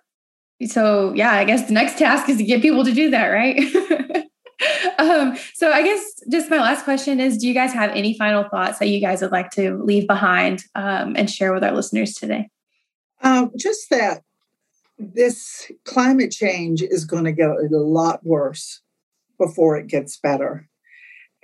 So, 0.65 1.13
yeah, 1.13 1.31
I 1.31 1.45
guess 1.45 1.67
the 1.67 1.73
next 1.73 1.97
task 1.97 2.29
is 2.29 2.37
to 2.37 2.43
get 2.43 2.61
people 2.61 2.83
to 2.83 2.93
do 2.93 3.09
that, 3.11 3.27
right? 3.27 3.57
um, 4.99 5.37
so, 5.53 5.71
I 5.71 5.83
guess 5.83 6.03
just 6.29 6.49
my 6.49 6.57
last 6.57 6.83
question 6.83 7.19
is 7.19 7.37
Do 7.37 7.47
you 7.47 7.53
guys 7.53 7.73
have 7.73 7.91
any 7.91 8.17
final 8.17 8.43
thoughts 8.49 8.79
that 8.79 8.89
you 8.89 8.99
guys 8.99 9.21
would 9.21 9.31
like 9.31 9.49
to 9.51 9.81
leave 9.83 10.05
behind 10.05 10.63
um, 10.75 11.15
and 11.15 11.29
share 11.29 11.53
with 11.53 11.63
our 11.63 11.71
listeners 11.71 12.13
today? 12.13 12.49
Um, 13.21 13.51
just 13.57 13.89
that 13.89 14.21
this 14.97 15.71
climate 15.85 16.31
change 16.31 16.81
is 16.81 17.05
going 17.05 17.23
to 17.23 17.31
get 17.31 17.49
a 17.49 17.67
lot 17.77 18.25
worse 18.25 18.81
before 19.39 19.77
it 19.77 19.87
gets 19.87 20.17
better. 20.17 20.67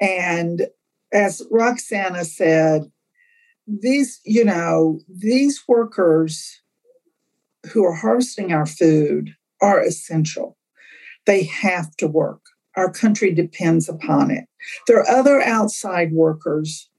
And 0.01 0.67
as 1.13 1.41
Roxana 1.49 2.25
said, 2.25 2.91
these, 3.67 4.19
you 4.25 4.43
know, 4.43 4.99
these 5.09 5.63
workers 5.67 6.61
who 7.71 7.83
are 7.83 7.95
harvesting 7.95 8.53
our 8.53 8.65
food 8.65 9.35
are 9.61 9.81
essential. 9.81 10.57
They 11.25 11.43
have 11.43 11.95
to 11.97 12.07
work. 12.07 12.41
Our 12.77 12.91
country 12.91 13.33
depends 13.33 13.89
upon 13.89 14.31
it. 14.31 14.45
There 14.87 14.99
are 14.99 15.09
other 15.09 15.41
outside 15.41 16.11
workers 16.11 16.89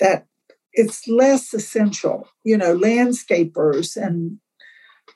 that 0.00 0.26
it's 0.72 1.06
less 1.08 1.54
essential, 1.54 2.28
you 2.42 2.56
know, 2.56 2.76
landscapers 2.76 3.96
and 3.96 4.38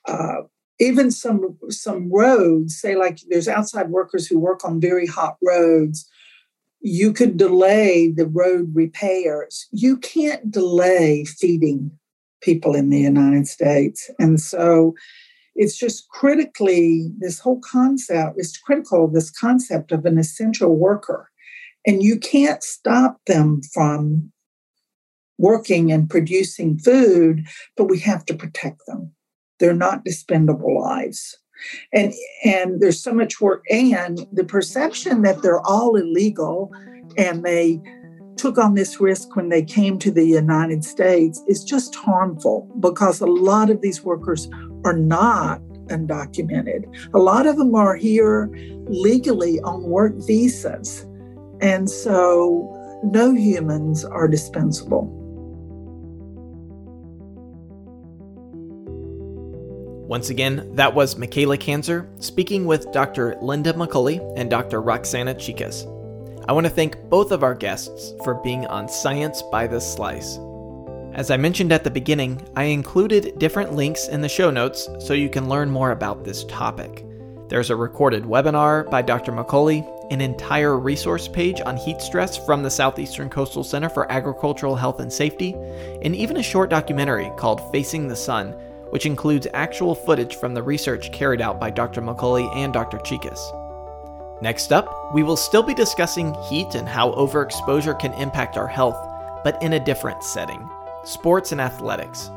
uh, 0.06 0.42
even 0.78 1.10
some 1.10 1.58
some 1.68 2.10
roads. 2.12 2.80
Say 2.80 2.94
like 2.94 3.18
there's 3.28 3.48
outside 3.48 3.90
workers 3.90 4.26
who 4.26 4.38
work 4.38 4.64
on 4.64 4.80
very 4.80 5.06
hot 5.06 5.36
roads 5.42 6.08
you 6.80 7.12
could 7.12 7.36
delay 7.36 8.10
the 8.10 8.26
road 8.26 8.70
repairs. 8.74 9.66
You 9.70 9.96
can't 9.96 10.50
delay 10.50 11.24
feeding 11.24 11.90
people 12.40 12.74
in 12.74 12.90
the 12.90 13.00
United 13.00 13.48
States. 13.48 14.10
And 14.18 14.40
so 14.40 14.94
it's 15.56 15.76
just 15.76 16.08
critically, 16.08 17.10
this 17.18 17.40
whole 17.40 17.60
concept 17.60 18.34
is 18.38 18.56
critical, 18.56 19.08
this 19.08 19.30
concept 19.30 19.90
of 19.90 20.04
an 20.04 20.18
essential 20.18 20.76
worker. 20.76 21.30
And 21.86 22.02
you 22.02 22.18
can't 22.18 22.62
stop 22.62 23.18
them 23.26 23.62
from 23.72 24.32
working 25.38 25.90
and 25.90 26.08
producing 26.08 26.78
food, 26.78 27.46
but 27.76 27.84
we 27.84 27.98
have 28.00 28.24
to 28.26 28.34
protect 28.34 28.82
them. 28.86 29.12
They're 29.58 29.74
not 29.74 30.04
dispendable 30.04 30.80
lives. 30.80 31.36
And 31.92 32.12
and 32.44 32.80
there's 32.80 33.02
so 33.02 33.12
much 33.12 33.40
work 33.40 33.64
and 33.70 34.26
the 34.32 34.44
perception 34.44 35.22
that 35.22 35.42
they're 35.42 35.60
all 35.66 35.96
illegal 35.96 36.72
and 37.16 37.42
they 37.42 37.80
took 38.36 38.56
on 38.56 38.74
this 38.74 39.00
risk 39.00 39.34
when 39.34 39.48
they 39.48 39.62
came 39.62 39.98
to 39.98 40.10
the 40.10 40.24
United 40.24 40.84
States 40.84 41.42
is 41.48 41.64
just 41.64 41.94
harmful 41.94 42.68
because 42.80 43.20
a 43.20 43.26
lot 43.26 43.68
of 43.68 43.82
these 43.82 44.02
workers 44.02 44.48
are 44.84 44.96
not 44.96 45.60
undocumented. 45.86 46.84
A 47.14 47.18
lot 47.18 47.46
of 47.46 47.56
them 47.56 47.74
are 47.74 47.96
here 47.96 48.48
legally 48.86 49.60
on 49.60 49.82
work 49.84 50.14
visas. 50.18 51.04
And 51.60 51.90
so 51.90 52.72
no 53.02 53.34
humans 53.34 54.04
are 54.04 54.28
dispensable. 54.28 55.17
Once 60.08 60.30
again, 60.30 60.74
that 60.74 60.94
was 60.94 61.18
Michaela 61.18 61.58
Kanzer 61.58 62.08
speaking 62.24 62.64
with 62.64 62.90
Dr. 62.92 63.36
Linda 63.42 63.74
McCauley 63.74 64.18
and 64.38 64.48
Dr. 64.48 64.80
Roxana 64.80 65.34
Chicas. 65.34 65.84
I 66.48 66.52
want 66.52 66.64
to 66.64 66.72
thank 66.72 66.98
both 67.10 67.30
of 67.30 67.42
our 67.42 67.54
guests 67.54 68.14
for 68.24 68.36
being 68.36 68.66
on 68.68 68.88
Science 68.88 69.42
by 69.52 69.66
the 69.66 69.78
Slice. 69.78 70.38
As 71.12 71.30
I 71.30 71.36
mentioned 71.36 71.72
at 71.72 71.84
the 71.84 71.90
beginning, 71.90 72.40
I 72.56 72.64
included 72.64 73.38
different 73.38 73.74
links 73.74 74.08
in 74.08 74.22
the 74.22 74.30
show 74.30 74.50
notes 74.50 74.88
so 74.98 75.12
you 75.12 75.28
can 75.28 75.46
learn 75.46 75.70
more 75.70 75.90
about 75.90 76.24
this 76.24 76.44
topic. 76.44 77.04
There's 77.48 77.68
a 77.68 77.76
recorded 77.76 78.22
webinar 78.22 78.90
by 78.90 79.02
Dr. 79.02 79.32
McCauley, 79.32 79.86
an 80.10 80.22
entire 80.22 80.78
resource 80.78 81.28
page 81.28 81.60
on 81.60 81.76
heat 81.76 82.00
stress 82.00 82.42
from 82.46 82.62
the 82.62 82.70
Southeastern 82.70 83.28
Coastal 83.28 83.62
Center 83.62 83.90
for 83.90 84.10
Agricultural 84.10 84.74
Health 84.74 85.00
and 85.00 85.12
Safety, 85.12 85.52
and 86.00 86.16
even 86.16 86.38
a 86.38 86.42
short 86.42 86.70
documentary 86.70 87.30
called 87.36 87.70
Facing 87.72 88.08
the 88.08 88.16
Sun, 88.16 88.54
which 88.90 89.06
includes 89.06 89.46
actual 89.54 89.94
footage 89.94 90.36
from 90.36 90.54
the 90.54 90.62
research 90.62 91.12
carried 91.12 91.40
out 91.40 91.60
by 91.60 91.70
Dr. 91.70 92.00
McCauley 92.00 92.54
and 92.56 92.72
Dr. 92.72 92.98
Chicas. 92.98 93.38
Next 94.40 94.72
up, 94.72 95.12
we 95.12 95.22
will 95.22 95.36
still 95.36 95.62
be 95.62 95.74
discussing 95.74 96.34
heat 96.48 96.74
and 96.74 96.88
how 96.88 97.12
overexposure 97.12 97.98
can 97.98 98.12
impact 98.14 98.56
our 98.56 98.68
health, 98.68 98.96
but 99.42 99.60
in 99.62 99.72
a 99.72 99.84
different 99.84 100.22
setting 100.22 100.68
sports 101.04 101.52
and 101.52 101.60
athletics. 101.60 102.30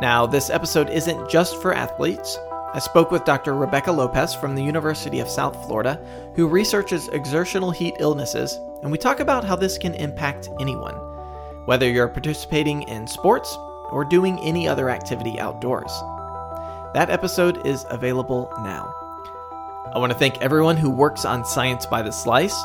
Now, 0.00 0.26
this 0.26 0.50
episode 0.50 0.90
isn't 0.90 1.28
just 1.28 1.60
for 1.60 1.74
athletes. 1.74 2.38
I 2.72 2.78
spoke 2.78 3.10
with 3.10 3.24
Dr. 3.24 3.54
Rebecca 3.54 3.90
Lopez 3.90 4.34
from 4.34 4.54
the 4.54 4.62
University 4.62 5.18
of 5.20 5.28
South 5.28 5.66
Florida, 5.66 5.98
who 6.36 6.46
researches 6.46 7.08
exertional 7.08 7.70
heat 7.70 7.94
illnesses, 7.98 8.60
and 8.82 8.92
we 8.92 8.98
talk 8.98 9.20
about 9.20 9.44
how 9.44 9.56
this 9.56 9.78
can 9.78 9.94
impact 9.94 10.50
anyone, 10.60 10.94
whether 11.64 11.90
you're 11.90 12.06
participating 12.06 12.82
in 12.82 13.06
sports 13.06 13.56
or 13.90 14.04
doing 14.04 14.38
any 14.40 14.68
other 14.68 14.90
activity 14.90 15.38
outdoors. 15.40 15.90
That 16.94 17.10
episode 17.10 17.66
is 17.66 17.84
available 17.90 18.50
now. 18.60 18.92
I 19.94 19.98
want 19.98 20.12
to 20.12 20.18
thank 20.18 20.40
everyone 20.40 20.76
who 20.76 20.90
works 20.90 21.24
on 21.24 21.44
Science 21.44 21.86
by 21.86 22.02
the 22.02 22.12
Slice 22.12 22.56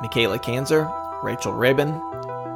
Michaela 0.00 0.38
Kanzer, 0.38 0.90
Rachel 1.22 1.52
Rabin, 1.52 1.92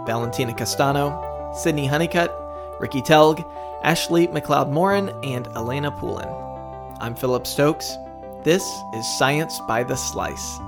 Valentina 0.07 0.55
Castano, 0.55 1.53
Sydney 1.55 1.87
Honeycutt, 1.87 2.33
Ricky 2.81 3.03
Telg, 3.03 3.45
Ashley 3.83 4.29
McLeod 4.29 4.71
Morin, 4.71 5.11
and 5.23 5.47
Elena 5.57 5.91
Poulin. 5.91 6.29
I'm 7.01 7.15
Philip 7.15 7.47
Stokes. 7.47 7.97
This 8.43 8.63
is 8.95 9.19
Science 9.19 9.61
by 9.69 9.85
the 9.85 9.97
Slice. 9.97 10.59